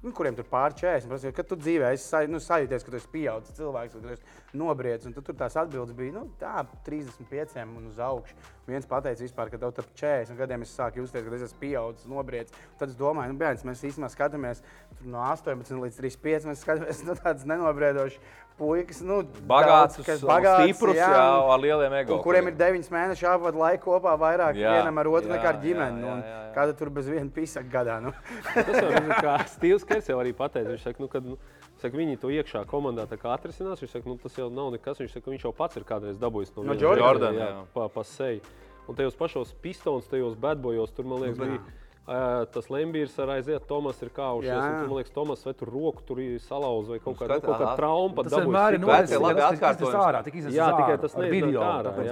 [0.02, 1.08] nu, kuriem tur pār 40.
[1.08, 4.58] Prasīja, kad tu dzīvē esi nu, sajūties, ka tu esi pieaudzis cilvēks, ka tu esi
[4.60, 5.14] nobriedzis.
[5.16, 8.36] Tu tur tās atbildes bija nu, tā, 35 un uz augšu.
[8.66, 12.08] Viens pateica, vispār, ka tev tur 40 gadiem es sāku justies, ka es esmu pieaudzis,
[12.10, 12.64] nobriedzis.
[12.80, 14.64] Tad es domāju, nu, bērns, mēs īstenībā skatāmies
[15.06, 16.50] no 18 līdz 35.
[16.50, 18.20] Mēs skatāmies no tādas nenobriedošas
[18.56, 22.16] puikas, nu, Bagāts, daudz, bagāts, stiprus, jā, jā, ar lieliem ego.
[22.16, 25.50] un kuriem ir 9 mēneši jāpavada laika kopā vairāk Jā, vienam ar otru jā, nekā
[25.50, 26.00] ar jā, ģimeni.
[26.00, 26.42] jā, un jā, jā.
[26.56, 27.98] Kāda tur bez viena pisa gadā?
[28.00, 28.14] Nu.
[28.54, 31.36] Tas jau ir kā Stīvs Kers jau arī pateica, viņš saka, nu, kad, nu,
[31.82, 33.82] saka, viņi to iekšā komandā tā kā atrisinās.
[33.84, 35.02] Viņš saka, nu, tas jau nav nekas.
[35.04, 37.58] Viņš saka, viņš jau pats ir kādreiz dabūjis no, No Jordana, Jordana, jā.
[37.76, 38.40] pa, pa seju.
[38.88, 41.60] Un tajos pašos pistons, tajos bedbojos, tur man liekas, bija.
[42.06, 44.46] Tas Lembīrs ar aiziet, Tomas ir kaušies.
[44.46, 44.56] Jā.
[44.62, 47.38] un Tur, man liekas, Tomas vai tur roku tur ir salauz vai kaut Nu, kāda,
[47.42, 47.76] kaut kāda aha.
[47.80, 48.22] trauma.
[48.22, 49.18] Tas vienmēr ir noticis.
[49.24, 49.96] labi Tas ir atkārtojums.
[50.04, 51.64] ārā, tik Jā, tikai tas video.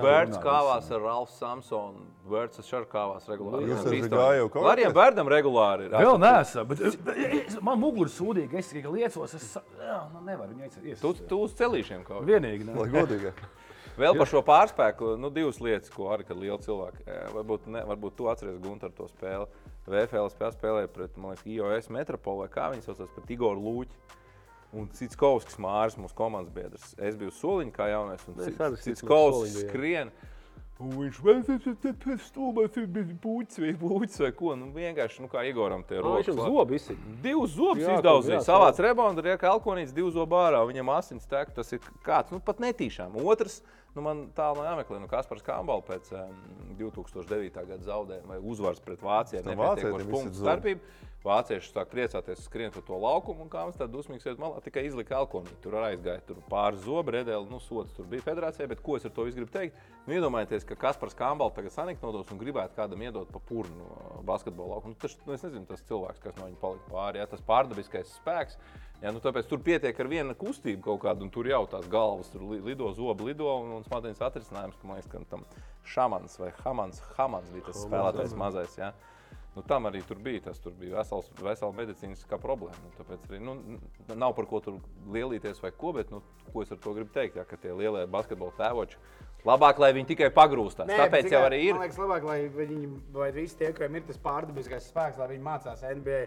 [0.03, 2.03] Vērts kāvās ar Ralfu Samsonu.
[2.27, 3.69] Vērts ar Šarku kāvās regulāri.
[3.71, 4.99] Jūs esat gājis kaut Larijam kādā?
[4.99, 5.91] Bērdam regulāri ir.
[5.95, 6.19] Vēl
[7.47, 9.59] es- man mugura sūdīga, es tikai liecos, es
[10.13, 11.29] nu nevaru viņu Tu, iesākt.
[11.29, 12.27] tu uz celīšiem kaut kā.
[12.35, 12.75] Vienīgi, ne?
[12.75, 13.33] Lai godīgi.
[13.97, 17.05] Vēl par šo pārspēku, nu, divas lietas, ko arī liela cilvēka.
[17.31, 19.47] Varbūt, ne, varbūt tu atceries Gunter to spēli.
[19.89, 24.21] VFL spēlē, spēlēja pret, man liekas, IOS Metropolu, vai kā viņi saucās, pret Igoru Lūķi.
[24.75, 26.95] Un Citskovskis Māris, mūsu komandas biedrs.
[26.99, 30.11] Es biju soliņš kā jaunais, un Citskovskis skrien.
[30.83, 34.57] Un viņš bija stulbs, bija puķis vai puķis vai ko.
[34.59, 36.35] Nu, vienkārši, nu, kā Igoram tie Ā, rokas.
[36.35, 36.99] La- zobu izsit.
[37.23, 38.41] Divus zobus izdauzīja.
[38.43, 40.65] Savāds rebonds, ir kalkonīts, divus zobu ārā.
[40.67, 43.15] Viņam asins tek, tas ir kāds, nu pat netīšām.
[43.23, 43.61] Otrs,
[43.95, 46.37] nu man tālu jāmeklē, nu Kaspars Kambal pēc um,
[46.79, 47.65] 2009.
[47.71, 49.01] gada zaudējuma vai uzvaras pret.
[49.01, 50.95] Tam Nepietiekoši vācietiem punktu starpība.
[51.25, 55.17] Vācieši sāk priecāties, skrien pa to laukumu, un kāds tāds dusmīgs iet malā, tikai izlika
[55.23, 55.55] alkoholu.
[55.65, 59.07] Tur arī aizgāja tur pāris zobu, redēli, nu, sots tur bija federācijai, bet ko es
[59.09, 59.79] ar to gribu teikt?
[60.05, 64.77] Nu, iedomājieties, ka Kaspars Kambals tagad saniknotos un gribētu kādam iedot pa purnu no basketbola
[64.77, 64.93] laukuma.
[64.93, 68.13] Nu, tas, nu, es nezinu, tas cilvēks, kas no viņa palika pāri, ja, tas pārdabiskais
[68.19, 68.61] spēks.
[69.05, 72.31] Ja, nu, tāpēc tur pietiek ar vienu kustību kaut kādu, un tur jau tās galvas
[72.33, 75.43] tur li- lido, zobi lido, un, un smadzenes atrisinājums, ka man liekas, ka tam
[75.93, 78.79] šamans vai hamans, hamans bija tas spēlētājs mazais.
[78.81, 78.95] Ja.
[79.55, 80.41] Nu, tam arī tur bija.
[80.49, 82.81] Tas tur bija vesels, vesela medicīniskā problēma.
[82.83, 83.55] Nu, tāpēc arī nu,
[84.17, 84.81] nav par ko tur
[85.15, 88.07] lielīties vai ko, bet nu, ko es ar to gribu teikt, ja, ka tie lielie
[88.11, 88.99] basketbola tēvoči
[89.45, 90.89] labāk, lai viņi tikai pagrūstās.
[90.89, 91.77] Nē, Tāpēc bet jau tikai, arī ir.
[91.77, 92.81] Man liekas, labāk, lai viņi,
[93.15, 96.21] vai visi tie, kuriem ir tas pārdabiskais spēks, lai viņi mācās NBA,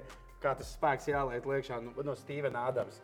[0.44, 3.02] kā tas spēks jāliet liekšā nu, no Stevena Adams.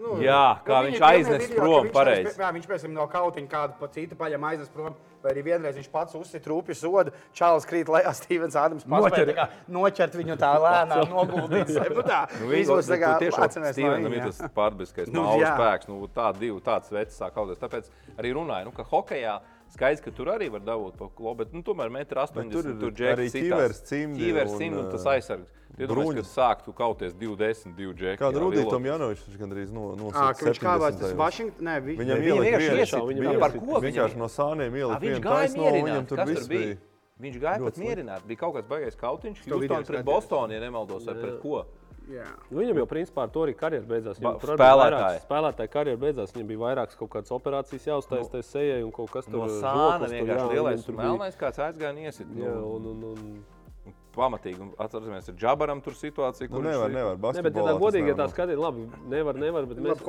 [0.00, 2.20] Nu, Jā, kā viņi viņš aiznes video, prom, viņš pareizi.
[2.24, 4.94] aiznes- Jā, viņš pēc tam no kautiņa kādu pa citu paņem aiznes prom.
[5.20, 9.10] Vai arī vienreiz viņš pats uzsita rūpju sodu, Čāles krīt lejā, Stevens Ādams Noķer.
[9.10, 11.74] paspēja tā kā noķert viņu tā lēnām, noguldīt.
[11.92, 15.88] Nu, tā, Nu, izlūs tā kā tiešām Stevenam viņa, ir tas pārdabiskais Nu, nu, spēks.
[15.92, 17.58] Nu, tā divi tāds vecs sāk kauties.
[17.60, 19.36] Tāpēc arī runāju, nu, ka hokejā
[19.74, 22.78] skaidrs, ka tur arī var dabūt pa klubu, bet nu, tomēr metri 80.
[22.80, 25.56] tur ir arī ķivers, cimdi Ķivers, un, cimdi un tas ā, aizsargs.
[25.70, 26.26] Iedomājieties, bruņas.
[26.26, 28.18] ka sāktu kauties 20, 2 džeki.
[28.20, 31.16] Kāda jā, Rudija lielo- Tomjanovičs viņš gandrīz no, ka viņš kāvās tas 70.
[31.22, 31.76] Vašingtonā.
[31.86, 36.08] Viņam Viņa ielika iesita, viņam par ko Vienkārši no sāniem ielika Viņš vienu taisno, viņam
[36.10, 36.76] tur Kas viss bija?
[37.20, 37.86] Viņš gāja pat ļoti labi.
[37.86, 38.26] mierināt.
[38.26, 39.40] Bija kaut kāds baigais kautiņš.
[39.46, 40.04] Houston pret.
[40.04, 41.66] Bostonu, ja nemaldos, vai pret ko.
[42.10, 42.24] Jā.
[42.50, 44.18] Nu, viņam jau principā ar to arī karjeras beidzās.
[44.20, 44.90] Ba- Viņam tur arī spēlētāji.
[44.90, 46.32] vairākas- Spēlētāja karjera beidzās.
[46.34, 50.00] Viņam bija vairākas kaut kādas operācijas jāuztaisa no, sejai un kaut kas No tur sāna
[50.00, 52.26] žoklis tur, jā, lielais tur bija- melnais kāds aizgāja un iesit.
[52.34, 53.44] Jā, Nu, un, un, un,
[54.20, 54.60] pamatīgi.
[54.60, 57.16] Un Atceramies, ar Džabaram tur situācija, Nu, kur nevar, viņš- nevar.
[57.34, 58.34] Ne, bet, ja tā godīgi, ja tā nevar.
[58.34, 60.00] skatās, labi, nevar, nevar, bet Nu, mēs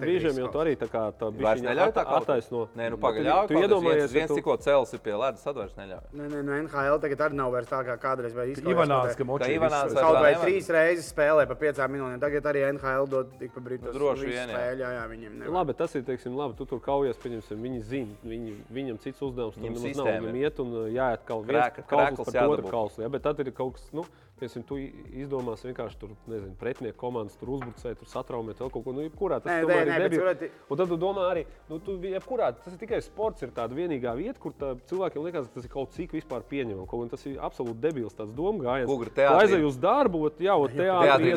[0.00, 2.68] viss jau tā arī tā kā tā bišķiņa neļauj tā attaisno.
[2.76, 3.46] Nē, nu Tu- pagaļāj.
[3.48, 6.04] Tu iedomājies, viens, tu- tikko cels ir pie ledus, tad vairs neļauj.
[6.14, 8.34] Nē, nē, no NHL tagad arī nav vairs tā kā kādreiz.
[8.34, 12.20] vai izklausās, Ivanāns, ka visu- vai- Kaut vai trīs reizes spēlē pa piecām minūtēm.
[12.20, 13.92] Tagad arī NHL dod tik pa.
[13.92, 15.50] Nu, droši vien, jā.
[15.50, 19.54] Labi, tas ir, teiksim, labi, tu tur kaujies, pieņemsim, viņi zina, viņi, viņam cits uzdevums,
[19.54, 20.50] tur nav, viņam ir.
[20.50, 22.70] iet un jāiet kaut krēkls kauslis par otru
[23.02, 24.04] ja, bet tad ir kaut kas, nu,
[24.40, 24.76] piemēram, tu
[25.20, 29.36] izdomās vienkārši tur, nezinu, pretinieku komandas tur uzbrucēt, tur satraumēt vēl kaut ko, nu, jebkurā
[29.44, 30.22] tas Nē, tomēr nē, ir debils.
[30.22, 33.76] surati- Un tad tu domā arī, nu, tu, jebkurā, tas ir tikai sports, ir tāda
[33.76, 36.88] vienīgā vieta, kur tā, cilvēkiem liekas, ka tas ir kaut cik vispār pieņemams.
[36.88, 38.88] Kaut gan tas ir absolūti debils tāds domu gājiens.
[38.88, 39.44] Kugri teātrī.
[39.44, 41.34] aizej uz darbu, ot, jā, ot, teātrī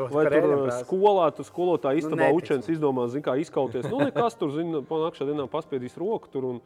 [0.00, 2.42] To Vai tur uh, skolā, tu skolotā istabā neticu.
[2.42, 3.86] učens izdomā, zin, kā izkauties.
[3.86, 6.60] Nu, nekas tur, zina, panākšā dienā paspiedīs roku tur un,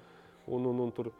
[0.48, 1.12] un, un, un tur.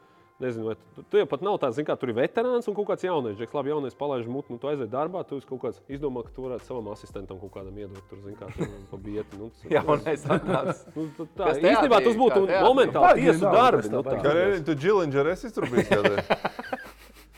[0.43, 3.05] Nezinu, vai tu, tu jau pat nav tāds, kā tur ir veterāns un kaut kāds
[3.07, 3.37] jaunais.
[3.39, 6.43] Džeks, labi, jaunais palaiž mutu, nu, tu aiziet darbā, tu kaut kāds izdomā, ka tu
[6.49, 9.39] varētu savam asistentam kaut kādam iedot tur, zin, kā tur pa bieti.
[9.39, 10.83] Nu, tas- Jaunais atnācis.
[10.97, 11.71] Nu, tu tā, teātrī?
[11.71, 13.87] īstenībā tas būtu momentāli tiesu darbi.
[13.87, 14.19] tā Nu, tā.
[14.27, 16.27] Karēļi, tu Džilindžer esi tur bijis kādreiz?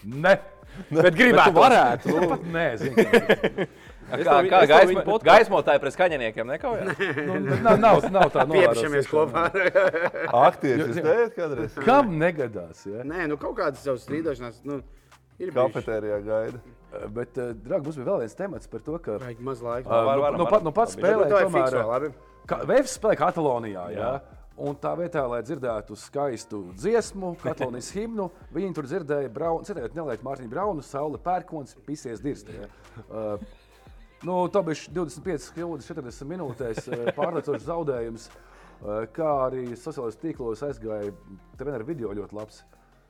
[0.07, 0.39] Ne.
[0.91, 1.57] Bet Bet tu gribētu.
[1.57, 2.11] varētu.
[2.15, 3.05] Nu, Pat nē, zinu.
[4.07, 6.93] Kā, kā, kā gaismo, gaismotāji pret skaņiniekiem nekaujās?
[7.27, 9.11] Nu, bet nav, nav, nav tā Piepšamies novērots.
[9.11, 9.47] kopā.
[10.47, 11.81] Aktieris, jūs teicat kādreiz?
[11.87, 12.85] Kam negadās?
[12.87, 13.03] Ja?
[13.07, 14.61] Nē, nu kaut kādas savas strīdošanās.
[14.69, 14.79] Nu,
[15.43, 15.51] ir.
[15.57, 16.63] Kafetērijā gaida.
[17.13, 19.91] Bet, uh, draugi, mums bija vēl viens temats par to, ka Vajag maz laika.
[19.91, 20.55] uh, var, nu, varam, nu, varam.
[20.55, 22.09] pat, nu, pats spēlē, tomēr,
[22.71, 23.85] Vēfs spēlē Katalonijā.
[23.97, 24.15] Jā.
[24.57, 30.25] Un tā vietā, lai dzirdētu skaistu dziesmu, Katalonijas himnu, viņi tur dzirdēja Braunu, cerēt, nelaikt
[30.25, 32.49] Mārtiņu Braunu, Saule Pērkons, pisies dirst.
[32.49, 32.71] jā.
[33.11, 33.37] Uh,
[34.25, 41.13] nu, bija 25 kļūdas 40 minūtēs, uh, pārliecinošs zaudējums, uh, kā arī sociālajos tīklos aizgāja
[41.61, 42.63] treneru video ļoti labs.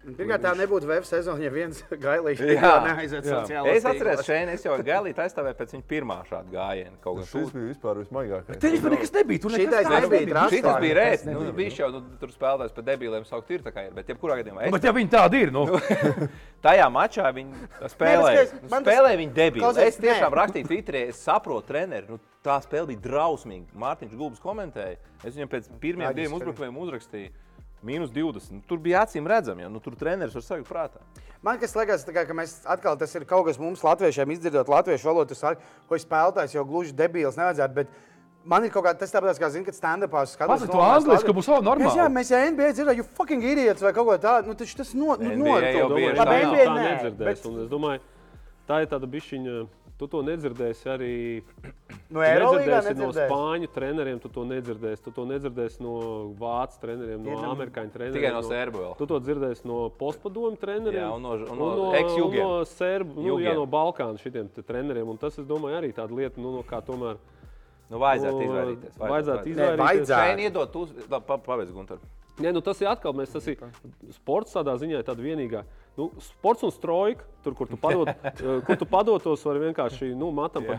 [0.06, 2.72] Pirmkārt, tā nebūtu VF sezona, ja viens gailīgs Jā.
[2.84, 3.40] neaiziet Jā.
[3.40, 6.94] sociālajā Es atceros, šeit es jau Galītu aizstāvēju pēc viņa pirmā šāda gājiena.
[7.02, 8.60] Kaut kas Šis bija vispār vismaigākais.
[8.62, 9.42] Te vispār nekas nebija.
[9.42, 10.54] Tur Šitais nekas tāds nebija drāsts.
[10.54, 11.26] Šis bija rēts.
[11.26, 13.96] Nu, viņš jau nu, tur spēlētājs par debiliem saukt ir tā kā ir.
[13.96, 15.66] Bet, jebkurā gadījumā, es Bet ja viņi tādi ir, nu.
[16.66, 18.46] Tajā mačā viņi spēlēja.
[18.70, 19.72] Spēlēja viņi debili.
[19.86, 22.06] Es tiešām rakstīju Twitterī, es saprotu, treneri.
[22.10, 23.74] Nu, tā spēle bija drausmīga.
[23.82, 25.00] Mārtiņš Gulbis komentēja.
[25.24, 27.34] Es viņam pēc pirmiem diviem uzbrukumiem uzrakstīju.
[27.84, 28.64] Mīnus 20.
[28.68, 31.02] Tur bija acīm redzami, jo nu, tur treneris var sajūt prātā.
[31.44, 35.10] Man kas liekas, kā, ka mēs atkal tas ir kaut kas mums, latviešiem, izdzirdot latviešu
[35.10, 37.76] valodu, tas saka, ko spēlētājs jau gluži debīls nevajadzētu.
[37.76, 37.92] Bet
[38.48, 40.64] man ir kaut kā tas tāpat, kā, zini, kad stand-upā skatos.
[40.64, 42.00] Pasaka to angliski, ka būs vēl normāli.
[42.00, 44.50] Jā, mēs jau NBA dzirdējām, you fucking idiots vai kaut ko tādu.
[44.50, 47.26] Nu, taču tas no, nu, NBA no, jau bieži Labi, tā NBA nedzirdēs.
[47.28, 48.02] bet Un Es domāju,
[48.70, 49.60] tā ir tāda bišķiņa.
[49.96, 51.12] Tu to nedzirdēsi arī
[52.12, 55.02] No Tu nedzirdēsi no spāņu treneriem, tu to nedzirdēsi.
[55.02, 55.94] Tu to nedzirdēsi no
[56.38, 58.14] vācu treneriem, no Vienam- amerikāņu treneriem.
[58.14, 58.92] Tikai no sērbu vēl.
[59.00, 61.00] Tu to dzirdēsi no postpadomu treneriem.
[61.02, 62.44] Jā, un no- un un no no, ex-jugiem.
[62.44, 65.08] un no sērbu, nu, jā, no Balkānu šitiem te treneriem.
[65.08, 67.16] Un tas, es domāju, arī tāda lieta, nu, no kā tomēr.
[67.90, 68.94] Nu, vajadzētu nu, izvairīties.
[68.98, 69.82] Vajadzētu Nē, izvairīties.
[69.86, 70.28] vajadzētu.
[70.30, 70.94] Šeit iedot, uz...
[71.10, 71.98] Labi, pa- pabeidz, Gunter.
[72.38, 73.56] Nē, nu tas ir atkal, mēs, tas ir
[74.12, 75.62] sports tādā ziņā, ir tāda vienīgā.
[75.96, 80.28] Nu, sports un strojka, tur, kur tu, padod, eh, kur tu padotos, var vienkārši nu,
[80.36, 80.74] matam jā,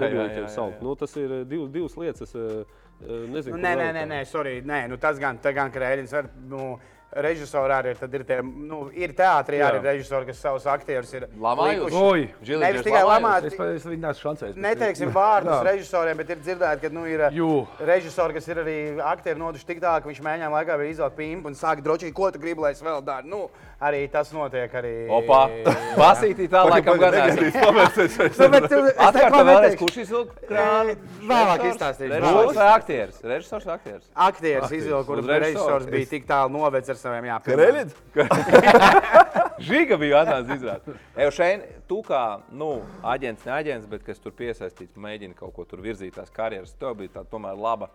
[0.54, 0.78] saukt.
[0.78, 0.84] jā.
[0.86, 2.36] Nu, tas ir eh, div, divas lietas.
[2.36, 4.60] Es eh, nezinu, Nu, nē, nē, nē, nē, sorry.
[4.66, 6.30] Nē, nu, tas gan, gan Krēļins var.
[6.52, 6.76] Nu,
[7.16, 11.24] Režisori arī ir, tad ir, tie, nu, ir teātrī arī režisori, kas savus aktierus ir
[11.40, 12.26] Oi!
[12.44, 14.56] Nevis tikai lamāt, Es, es viņu neesmu šancējis.
[14.58, 17.66] bet- Neteiksim vārdus režisoriem, bet ir dzirdēti, ka nu, ir Jū.
[17.80, 21.56] režisori, kas ir arī aktieri noduši tik tālu, ka viņš mēģināja laikā izvēlēt pīnu un
[21.56, 23.26] sākt drošīgi, ko tu gribi, lai es vēl daru.
[23.28, 23.50] Nu,
[23.82, 24.68] arī tas notiek.
[24.76, 25.08] Arī...
[25.08, 25.48] Opa!
[26.04, 27.72] Basītī tā laikam gan Negatīvs esmu.
[27.72, 28.52] pamērs.
[28.52, 29.80] Bet tu- es Atkārt neko vēlreiz, neteikšu.
[29.86, 30.98] kurš izvilka krānu?
[31.24, 32.12] Vēlāk izstāstīšu.
[32.20, 33.24] Režisors vai aktieris?
[33.24, 34.06] Režisors vai aktieris?
[34.28, 35.40] Aktieris izvilka, režisoru.
[35.48, 37.94] režisors bija tik tālu novedis ar saviem jāpieņem.
[38.18, 39.38] Kreļģis?
[39.68, 40.98] Žiga bija atnācis izrādīt.
[41.18, 42.24] Evo šeit, tu kā,
[42.54, 46.76] nu, aģents, ne aģents, bet kas tur piesaistīts, mēģina kaut ko tur virzīt tās karjeras.
[46.78, 47.90] Tev bija tā tomēr laba,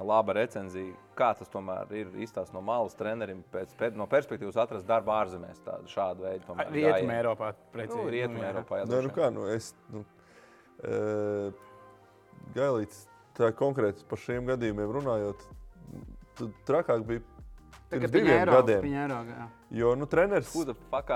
[0.00, 0.94] laba recenzija.
[1.18, 5.60] Kā tas tomēr ir izstāsts no malas trenerim pēc, pēc, no perspektīvas atrast darbu ārzemēs
[5.66, 6.46] tādu šādu veidu.
[6.48, 7.18] tomēr Rietumē?
[7.20, 7.52] Eiropā.
[7.74, 8.00] Precīzi.
[8.00, 8.52] Nu, Rietumē, jā.
[8.54, 8.80] Eiropā.
[8.80, 9.72] jā, Nē, nu droši kā, nu es.
[9.92, 10.04] Nu,
[10.80, 11.52] e,
[12.56, 13.04] Gailīts,
[13.36, 15.44] tā konkrēti par šiem gadījumiem runājot,
[16.68, 17.22] trakāk bija
[18.00, 18.52] pirms diviem gadiem.
[18.56, 18.80] gadiem.
[19.72, 20.52] Jo nu, treneris,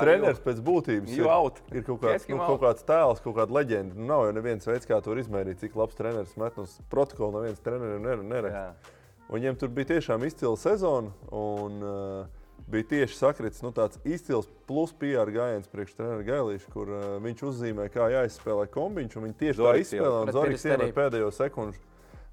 [0.01, 1.27] treneris pēc būtības ir,
[1.73, 3.97] ir kaut kāds, nu, kaut kāds tēls, kaut kāda leģenda.
[3.99, 7.41] Nu, nav jau neviens veids, kā to izmērīt, cik labs treneris met uz protokolu.
[7.41, 8.65] Neviens trenerim ner- neraksta.
[8.65, 8.95] Jā.
[9.27, 11.11] Un viņiem tur bija tiešām izcila sezona.
[11.35, 16.91] Un, uh, bija tieši sakritis nu, tāds izcils plus PR gājiens priekš treneru Gailīšu, kur
[16.95, 19.19] uh, viņš uzzīmē, kā jāizspēlē kombiņš.
[19.19, 21.85] un Viņi tieši tā Zorigs izspēlē un Zorgs iemet pēdējo sekundžu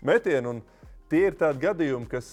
[0.06, 0.56] metienu.
[0.56, 0.64] un
[1.14, 2.28] Tie ir tādi gadījumi, kas,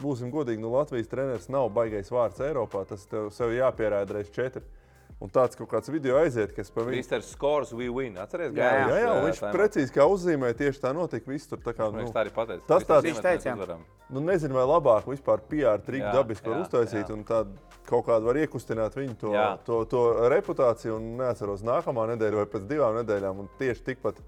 [0.00, 2.86] būsim godīgi, nu, Latvijas treneris nav baigais vārds Eiropā.
[2.88, 4.62] Tas tev jāpierāda reiz četri.
[5.22, 7.22] Un tāds kaut kāds video aiziet, kas pa viņu Mr.
[7.22, 8.16] Scores, we win.
[8.18, 11.30] Atceries, Jā, Jā, jā, un ā, viņš tajā precīzi kā uzzīmēja, tieši tā notika.
[11.30, 12.66] Viss tur tā kā, Nu, viņš tā arī pateica.
[12.66, 13.78] tas tāds- Viņš teica, jā.
[14.10, 17.08] nu, nezinu, vai labāk vispār PR triku Jā, dabiski var jā, uztaisīt.
[17.08, 17.12] jā.
[17.14, 17.46] Un tā
[17.86, 19.58] kaut kādā var iekustināt viņu to, Jā.
[19.64, 20.96] to, to reputāciju.
[20.96, 23.38] Un neatceros nākamā nedēļa vai pēc divām nedēļām.
[23.38, 24.18] Un tieši tikpat,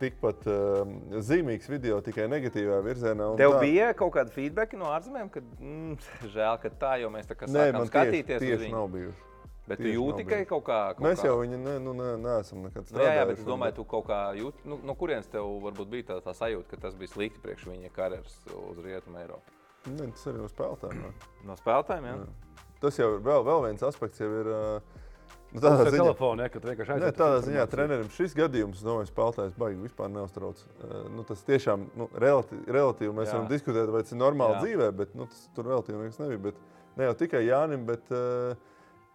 [0.00, 0.94] tikpat um,
[1.24, 3.30] zīmīgs video, tikai negatīvā virzienā.
[3.40, 5.96] Tev tā- bija kaut kāda feedback no ārzemēm, ka mm,
[6.34, 8.72] žēl, ka tā, jo mēs tā kā Nē, sākām tieši, skatīties tieši viņu.
[8.78, 9.26] nav bijuši.
[9.70, 10.48] Bet tu tieši nav jūti, ka bijuši.
[10.50, 10.78] kaut kā.
[10.96, 11.28] Kaut Mēs kā...
[11.28, 13.18] jau viņu ne, nu, ne, neesam nekad Nu, jā, strādājuši.
[13.20, 16.16] jā, bet es domāju, tu kaut kā jūti, nu, no kurienes tev varbūt bija tā,
[16.24, 18.34] tā sajūta, ka tas bija slikti priekš viņa karjeras
[18.66, 19.54] uz Rietumu Eiropu.
[19.94, 21.04] Ne, tas arī no spēlētājiem.
[21.46, 22.16] No spēlētājiem, jā?
[22.24, 22.64] Jā.
[22.82, 24.50] Tas jau ir vēl, vēl viens aspekts, jau ir.
[24.56, 24.64] ā,
[25.50, 27.16] Nu, tādā ziņā, telefons, ka tu vienkārši aiziet.
[27.18, 30.60] tādā ziņā trenerim šis gadījums, domāju, spēlētājs baigi vispār neuztrauc.
[30.62, 33.34] Uh, nu, tas tiešām nu, relatīvi, relatīvi mēs Jā.
[33.34, 34.60] varam diskutēt, vai tas ir normāli Jā.
[34.62, 36.42] dzīvē, bet nu, tas tur relatīvi nekas nebija.
[36.44, 36.60] Bet,
[37.00, 38.54] ne jau tikai Jānim, bet uh,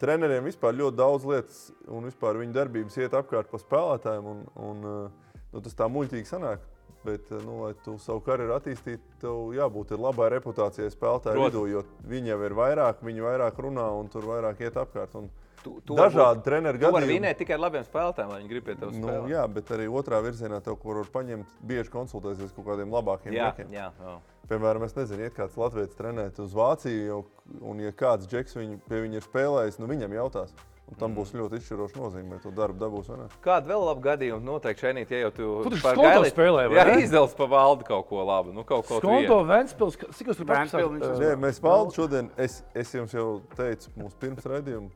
[0.04, 4.28] treneriem vispār ļoti daudz lietas un vispār viņa darbības iet apkārt pa spēlētājiem.
[4.34, 6.68] Un, un, uh, nu, tas tā muļķīgi sanāk.
[7.06, 12.32] Bet, nu, lai tu savu karjeru attīstītu, tev jābūt labai reputācijai spēlētāju vidū, jo viņi
[12.32, 15.14] jau ir vairāk, viņi vairāk runā un tur vairāk iet apkārt.
[15.20, 15.30] Un,
[15.66, 17.08] Tu, tu Dažādi Tu vari gadījumi.
[17.16, 19.32] vinēt tikai ar labiem spēlētājiem, lai viņi grib pie tevis Nu, spēlēt.
[19.34, 23.34] jā, bet arī otrā virzienā tev, kur var paņemt, bieži konsultēties ar kaut kādiem labākiem
[23.34, 23.74] jā, džekiem.
[23.74, 24.14] jā, jā.
[24.48, 27.26] Piemēram, es nezinu, iet kāds latviečs trenēt uz Vāciju, jau,
[27.66, 30.54] un ja kāds džeks viņu, pie viņa ir spēlējis, nu viņam jautās.
[30.86, 31.16] Un tam Mm.
[31.18, 33.30] būs ļoti izšķiroša nozīme, vai to darbu dabūs vai nē.
[33.42, 37.02] Kādu vēl labu gadījumu noteikti šeit, ja jau tu, par Gaili- spēlēji, vai Jā, ne?
[37.02, 38.54] izdevs pa valdu kaut ko labu.
[38.54, 41.18] Nu, kaut ko Skonto Ventspils, cik jūs tur viņš paprasāt?
[41.18, 44.92] Nē, mēs valdu šodien, es, es jums jau teicu, mūsu pirms raidījuma.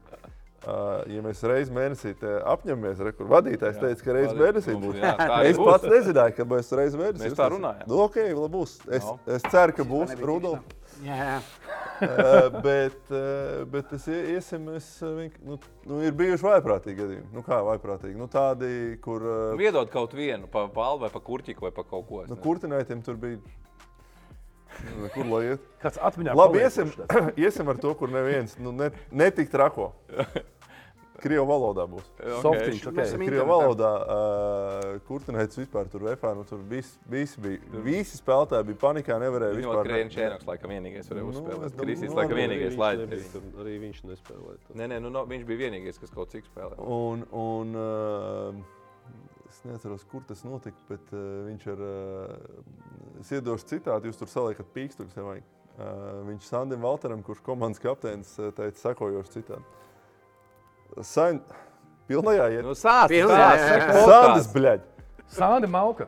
[0.65, 4.97] Ja mēs reizes mēnesī te apņemamies, re, kur vadītājs teica, ka reizes mēnesī Nu, būs.
[4.99, 5.13] jā,
[5.47, 5.69] Es būs.
[5.71, 7.29] pats nezināju, ka būs reizes mēnesī.
[7.29, 7.87] Mēs tā runājam.
[7.87, 8.73] Nu, ok, labi būs.
[8.91, 9.19] Es, No.
[9.25, 10.59] es ceru, ka būs Rudolf.
[11.03, 11.39] Jā, jā.
[12.63, 13.11] Bet,
[13.71, 15.57] bet es ie- iesim, es, nu,
[15.87, 17.29] nu, ir bijuši vaiprātīgi gadījumi.
[17.35, 18.15] Nu, kā vaiprātīgi?
[18.19, 22.07] Nu, tādi, kur uh, Viedot kaut vienu, pa balvu vai pa kurķiku vai pa kaut
[22.07, 22.25] ko.
[22.27, 23.39] nu, kurtinātiem tur bija.
[24.99, 25.65] Nu, Kur lai iet?
[25.81, 26.93] Kāds atmiņā Labi, iesim,
[27.45, 29.91] iesim ar to, kur neviens nu, ne, netik trako.
[31.19, 32.05] Krievu valodā būs.
[32.29, 32.43] Ok.
[32.45, 32.95] Softiņš, ok.
[32.95, 36.31] Mēs esam Krievu valodā uh, kurtinēts vispār tur vefā.
[36.37, 39.89] Nu, tur visi, visi, bija, visi spēlētāji bija panikā, nevarēja Viņam vispār.
[39.89, 41.75] Krēns Čēnoks laikam vienīgais varēja Nu, uzspēlēt.
[41.75, 42.79] domāju, Krisīs nu, laikam vienīgais
[43.33, 44.59] tur, Arī viņš nespēlēja.
[44.79, 46.79] Nē, nē, nu, no, viņš bija vienīgais, kas kaut cik spēlēja.
[46.87, 48.78] Un, un uh,
[49.58, 51.18] es neatceros, kur tas notika, bet uh,
[51.48, 55.16] viņš ar, uh, es iedošu citātu, jūs tur saliekat pīkstuļus.
[55.16, 55.44] ja vajag.
[55.74, 55.84] Uh,
[56.28, 59.64] viņš Sandim Valteram, kurš komandas kapteinis, uh, teica sekojošu citātu.
[61.02, 61.40] Sain,
[62.06, 62.62] pilnajā iet.
[62.66, 64.04] Nu, sāc, Pilnā, sāc, jā, saka, jā.
[64.04, 64.52] Sandis, podkāsts.
[64.54, 64.78] bļaļ!
[65.34, 66.06] Sāni Mauka.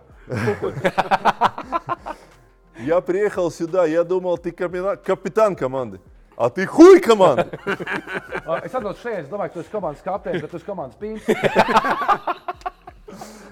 [2.79, 5.99] Я приехал сюда, я думал, ты капитан, капитан команды.
[6.37, 7.49] А ты хуй команды!
[8.45, 10.99] Ā, Es atdodu šeit, es domāju, ka tu esi komandas kapteinis, bet tu esi komandas
[11.01, 11.25] pīns.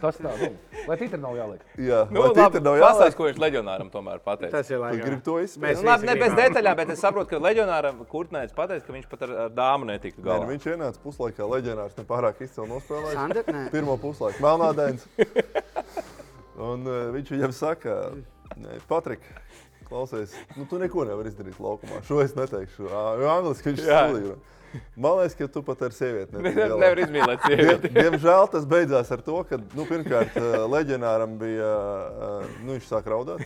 [0.01, 0.49] Tas tā, nu,
[0.87, 1.61] lai titri nav jāliek.
[1.77, 3.17] Jā, Nu, labi, tev nav pastāst, jāsaka?
[3.19, 4.51] ko viņš leģionāram tomēr pateica.
[4.57, 5.01] Tas ir Tu labi.
[5.03, 5.81] gribi to Mēs izspēlēt?
[5.83, 9.25] Nu, labi, ne bez detaļām, bet es saprotu, ka leģionāram Kurtnēs pateica, ka viņš pat
[9.27, 10.47] ar, ar dāmu netiktu Nē, nu, galā.
[10.53, 13.17] viņš ienāca puslaikā, leģendārs, ne pārāk izcili nospēlējis.
[13.19, 13.65] Sandra, nē.
[13.75, 15.05] Pirmo puslaiku melnādains.
[16.59, 17.93] Un uh, viņš viņam saka,
[18.59, 19.19] "Nē, Patrik,
[19.89, 22.01] klausies, nu, tu neko nevari izdarīt laukumā.
[22.07, 22.89] Šo es neteikšu.
[23.25, 24.01] Angliski viņš Jā.
[24.95, 26.79] Man liekas, ka tu pat ar sievieti Ne, netiki galā.
[26.83, 27.91] nevar izmīlēt Diem, sievieti.
[27.99, 31.71] diemžēl tas beidzās ar to, ka nu, pirmkārt uh, leģendāram bija.
[31.71, 33.41] Uh, nu, viņš sāk raudāt.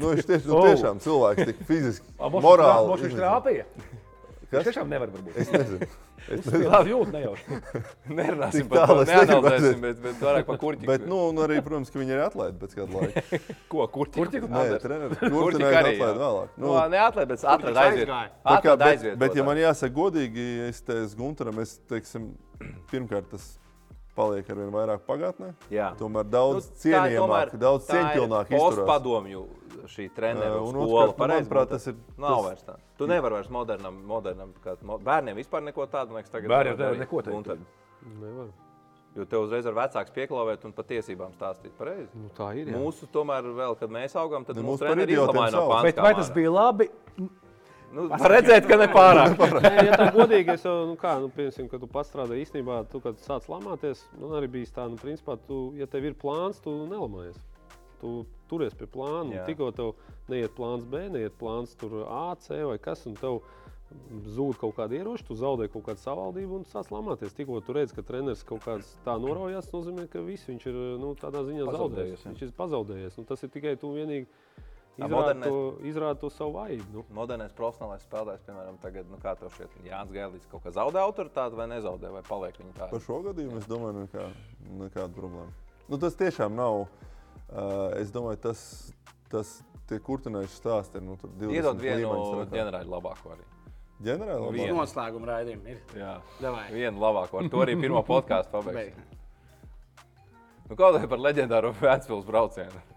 [0.00, 0.68] Nu, viņš tieši, nu, Oh.
[0.68, 2.92] tiešām cilvēks tik fiziski, morāli.
[2.92, 3.20] viņš iznīcināts.
[3.20, 3.66] trāpīja.
[4.50, 4.66] Kas?
[4.66, 5.28] tiešām nevar būt.
[5.38, 5.86] Es nezinu.
[6.26, 6.70] Es nezinu.
[6.72, 7.58] Labi jūt, nejauši.
[8.18, 9.80] Nerunāsim par to, es neanalizēsim, aiziet.
[9.84, 10.88] bet, bet vairāk par kurķi.
[10.90, 13.40] Bet, nu, un arī, protams, ka viņi ir atlaidi pēc kāda laika.
[13.72, 14.18] ko kurķi?
[14.18, 14.42] Kurķi?
[14.50, 15.22] Nē, treneris.
[15.22, 16.58] Kurķi arī, atlaid vēlāk.
[16.60, 18.04] Nu, neatlaid, bet atrada viņš aiziet.
[18.10, 18.34] aizgāja?
[18.34, 19.16] Tā kā, Atrada bet, aiziet.
[19.22, 22.30] bet, ja man jāsaka godīgi, es teicu Gunteram, es teiksim,
[22.90, 23.48] pirmkārt tas
[24.18, 25.52] paliek ar vien vairāk pagātnē.
[25.72, 25.92] Jā.
[26.00, 28.80] Tomēr daudz Nu, cienījamāk, daudz tā ir cieņpilnāk izturās.
[28.82, 29.44] Postpadomju
[29.86, 31.06] šī treneru Uh, un skola.
[31.06, 32.76] nu, pareizi manuprāt, tas ir- Nav tas- vairs tā.
[32.98, 36.96] Tu nevari vairs modernam, modernam kā, bērniem vispār neko tādu, man liekas, tagad Bērniem nevar
[36.98, 37.58] neko tad-
[38.20, 38.46] Nevar.
[39.16, 41.70] Jo tev uzreiz ar vecāku pieklāvēt un par tiesībām stāstīt.
[41.78, 42.08] Pareizi.
[42.14, 42.66] Nu, tā ir.
[42.68, 42.76] jā.
[42.78, 44.78] Mūsu tomēr vēl, kad mēs augām, tad Nu, mūsu
[45.50, 45.72] no sauc.
[45.72, 45.82] pāns.
[45.82, 46.88] Bet vai tas bija labi?
[47.92, 49.34] Nu, var redzēt, ka ne pārāk.
[49.66, 52.88] Nē, ja tā godīgi, es jau, nu, kā, nu, piemēram, kad tu pats strādāji īstenībā,
[52.88, 56.62] tu, kad sāc lamāties, man arī bija tā, nu, principā, tu, ja tev ir plāns,
[56.62, 57.34] tu nelamājies.
[58.00, 59.94] Tu turies pie plāna, tikko tev
[60.30, 63.40] neiet plāns B, neiet plāns tur A, C vai kas, un tev
[64.34, 67.34] zūd kaut kāda ieroča, tu zaudē kaut kādu savaldību un sāc lamāties.
[67.34, 70.78] Tikko tu redz, ka treneris kaut kāds tā noraujas, tas nozīmē, ka viss viņš ir,
[71.02, 72.26] nu, tādā ziņā zaudējis.
[72.28, 73.18] Viņš ir pazaudējies.
[73.18, 74.28] Nu, tas ir tikai tu vienīgi
[75.00, 76.88] modernais- to, izrādi to savu vājību.
[76.94, 77.04] Nu.
[77.18, 81.58] Modernais profesionālais spēlētājs, piemēram, tagad, nu, kā tev šķiet, Jānis Gēlis kaut kā zaudē autoritāti
[81.58, 82.90] vai nezaudē, vai paliek viņa tāda?
[82.94, 84.30] Par šo gadījumu es domāju, nekā,
[84.84, 85.50] nekāda problēma.
[85.90, 86.84] Nu, tas tiešām nav.
[86.86, 87.09] Uh,
[88.00, 88.60] es domāju, tas,
[89.32, 89.54] tas
[89.90, 91.06] tie kurtinējuši stāsti ir.
[91.06, 92.12] Nu, tur 20 Iedod vienu
[92.52, 93.46] ģenerāli labāko arī.
[94.00, 94.54] Ģenerāli labāk?
[94.58, 94.76] Vienu.
[94.78, 95.80] Noslēguma raidījumi ir.
[95.98, 96.68] Jā, Davai.
[96.72, 97.40] vienu labāko.
[97.42, 98.78] Ar to arī pirmo podkāstu pabeigts.
[98.78, 99.18] Beig.
[100.70, 102.80] Nu, kaut kā par leģendāro Vēncpils braucienu.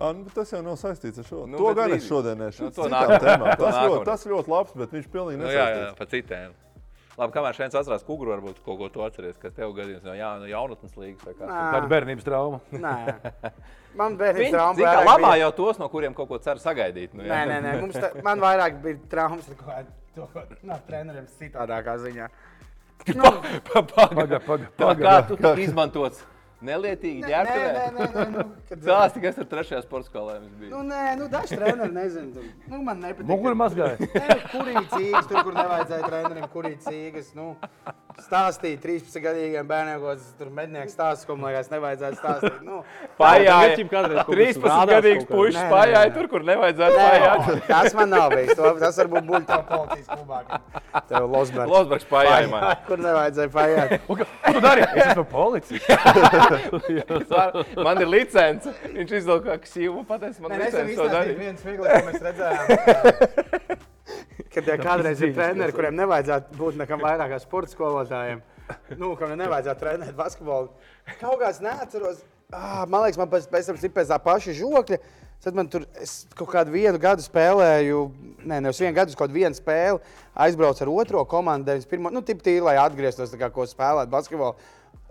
[0.00, 1.42] Ah, nu, bet tas jau nav saistīts ar šo.
[1.44, 2.06] Nu, Nu, to gan es līdzi.
[2.08, 2.62] šodien nešu.
[2.64, 5.98] Nu, to Tas, ļoti, tas ļoti labs, bet viņš pilnīgi Nu, jā, jā, nesaistīts.
[5.98, 6.54] pa citiem.
[7.18, 10.46] Labi, kamēr šeit atcerās kuguru, varbūt kaut ko tu atceries, kas tev gadījums no, no
[10.48, 11.48] jaunatnes līgas vai kā.
[11.50, 12.60] Kāda bērnības trauma?
[12.72, 12.94] Nē,
[14.00, 17.12] man bērnības trauma ka vairāk lamā bija- jau tos, no kuriem kaut ko cer sagaidīt.
[17.12, 17.34] Nu, jā.
[17.34, 17.74] Nē, nē, nē.
[17.84, 22.30] Mums tā, man vairāk bija traumas ar kaut to, ko no treneriem citādākā ziņā.
[23.18, 23.26] Nu,
[23.66, 25.02] Paga, paga, Tā paga.
[25.02, 26.20] kā tu tika izmantots
[26.66, 27.70] nelietīgi nē, nē, nē, ģērbtuvē.
[27.72, 30.70] nē, nē, nu, kad- Stāsti, kas tur trešajā sporta skolā jums bija.
[30.70, 32.32] Nu, nē, nu, daži treneri nezinu.
[32.34, 33.26] tu- Nu, man nepatīk.
[33.28, 33.96] Muguri mazgāja.
[34.22, 37.32] Nē, kurī cīgas, tur, kur nevajadzēja trenerim, kurī cīgas.
[37.34, 37.56] Nu,
[38.22, 42.58] stāstīja 13 gadīgiem bērniem, ko tas tur mednieks stāsta, ko man liekas, nevajadzētu stāstīt.
[42.66, 42.82] Nu,
[43.18, 43.52] Pājāja.
[43.52, 45.36] Tagad jau kādreiz kaut kas 13 rādās gadīgs kaut kā.
[45.36, 46.14] puisis Nē, nē, pājāja nē.
[46.16, 47.66] tur, kur nevajadzētu nē, pājāt.
[47.68, 48.54] tas man nav bijis.
[48.58, 50.42] To, tas varbūt būtu tā policijas klubā.
[51.08, 51.72] Tev Losbergs.
[51.72, 52.68] Losbergs pājāja man.
[52.86, 53.96] Kur nevajadzēja pajāt.
[54.06, 54.84] Ko tu dari?
[54.92, 55.98] Es esmu policija.
[57.86, 58.72] Man ir licence.
[58.92, 61.38] Viņš izdod kā ksīvu, pateicis man Nē, licence to darīt.
[61.40, 63.78] viens viegli, ko mēs redzējām.
[64.52, 68.42] Kad ja kādreiz ir treneri, kuriem nevajadzētu būt nekam vairāk kā sporta skolotājiem,
[69.00, 70.68] nu, kam nevajadzētu trenēt basketbolu.
[71.22, 72.20] Kaut kāds neatceros.
[72.52, 75.00] Ah, man liekas, man pēc, pēc tam pēc tā paša žokļa.
[75.42, 78.02] Tad man tur es kaut kādu vienu gadu spēlēju,
[78.44, 79.98] ne, nevis vienu gadu, kaut kādu vienu spēli,
[80.44, 82.14] aizbraucu ar otro komandu, 91.
[82.14, 84.54] Nu, tip tīri, lai atgrieztos, kā, ko spēlēt basketbolu.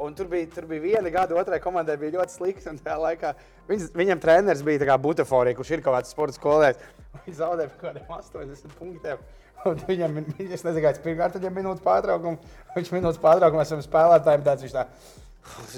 [0.02, 2.70] Un tur bija, tur bija viena gada, otrai komandai bija ļoti slikti.
[2.72, 3.34] un Tajā laikā
[3.70, 6.82] viņas, viņam treneris bija Butaforija, kurš ir kaut kāds sporta skolotājs.
[7.26, 9.22] Viņš zaudēja kaut kādiem 80 punktiem.
[9.70, 12.56] Un viņam, nezinu, kāds pirmkārt, tad jau minūtes pārtraukums.
[12.74, 14.88] Viņš minūtes pārtraukumā esam spēlētājiem tāds, viņš tā,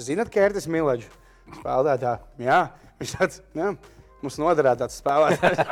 [0.06, 1.10] zinat, Kērtis Mileģis,
[1.58, 2.14] spēlētājā.
[2.46, 2.60] Jā,
[3.02, 3.74] viņš tāds, jā,
[4.24, 5.58] mums noderētu tāds spēlētājs.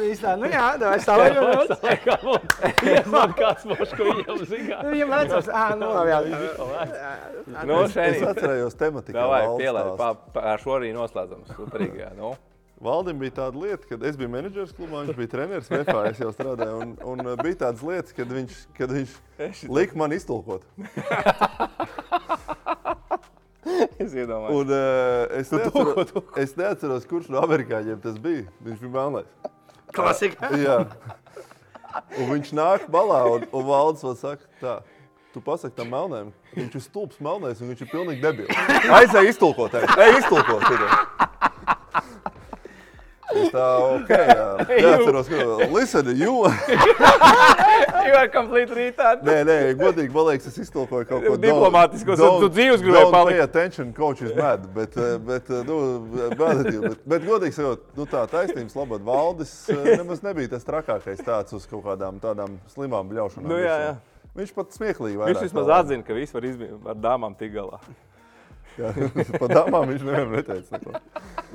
[0.00, 1.42] Viņš tā, nu jā, tā ir stāvokļa.
[2.90, 4.76] Iesmāk kāds mošs, ko viņam zina.
[4.86, 6.18] Viņam vecums, ā, nu labi, jā.
[7.68, 9.16] Nu, Es šeit atcerējos tematiku.
[9.16, 9.42] Davai,
[9.98, 10.08] pa,
[10.54, 11.40] ar šo arī noslēdzam.
[11.56, 12.28] Superīgi, jā, nu.
[12.80, 16.30] Valdim bija tāda lieta, kad es biju menedžers klubā, viņš bija treneris VFā, es jau
[16.32, 16.74] strādāju.
[16.80, 19.10] Un, un bija tādas lietas, kad viņš, kad viņš
[19.68, 20.62] lika man iztulkot.
[24.04, 24.56] Es iedomājos.
[24.56, 28.46] Un, uh, es, neatceros, es neatceros, kurš no amerikāņiem tas bija.
[28.64, 29.50] Viņš bija melnais.
[29.94, 30.52] Klasika.
[30.66, 30.78] Jā.
[32.20, 34.80] Un viņš nāk malā un, un valdes vēl saka, tā.
[35.30, 38.62] Tu pasaki tam melnēm, viņš ir stulbs melnais un viņš ir pilnīgi debils.
[38.96, 40.64] Aizēj iztulkot, ej, iztulkot.
[40.66, 41.59] Tur.
[43.40, 43.66] Es tā,
[43.96, 44.46] ok, jā.
[44.84, 46.44] Neatceros, ka, listen, you.
[48.00, 49.22] You are completely retarded.
[49.26, 53.36] Nē, nē, godīgi, man liekas, es iztulkoju kaut ko Diplomātisko, don't- tu dzīves gribēji palikt.
[53.36, 55.76] pay attention, coach is mad, bet, eh, bet, eh, nu,
[56.38, 60.48] bad at you, bet, bet godīgi sakot, nu tā taisnības labad valdis eh, nemaz nebija
[60.56, 63.46] tas trakākais tāds uz kaut kādām tādām slimām bļaušanām.
[63.52, 63.94] Nu, jā, jā.
[64.36, 67.78] Viņš pat smieklīgi Viņš vismaz atzina, ka viss var izdarīt ar dāmām tik galā.
[68.78, 68.90] Jā,
[69.40, 71.00] Par dāmām viņš nevienam neteica neko.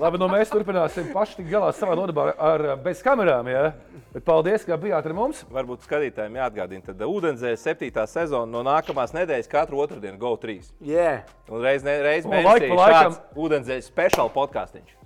[0.01, 3.47] Labi, nu mēs turpināsim paši tik galā savā nodarbā ar bez kamerām.
[3.51, 3.69] Ja?
[4.13, 5.45] Bet paldies, ka bijāt ar mums.
[5.53, 10.73] Varbūt skatītājiem jāatgādina, tad Ūdenzēs septītā sezona no nākamās nedēļas katru otrdienu Go 3.
[10.83, 11.23] Yeah.
[11.47, 13.17] Un reiz, ne, reiz mēnesī laik pa laikam.
[13.45, 14.99] Ūdenzēs speciāls podkāstiņš.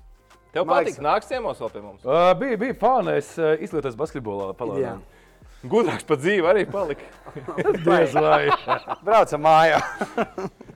[0.50, 2.06] Tev patīk, nāks ciemos vēl pie mums.
[2.08, 4.50] Uh, bija bija fāna, es uh, izglītos basketbolā.
[4.50, 4.58] Jā.
[4.58, 5.06] Palādām.
[5.70, 7.06] Gudrāks pat dzīve arī palika.
[7.86, 8.48] Diez vai.
[9.06, 9.82] Braucam mājā.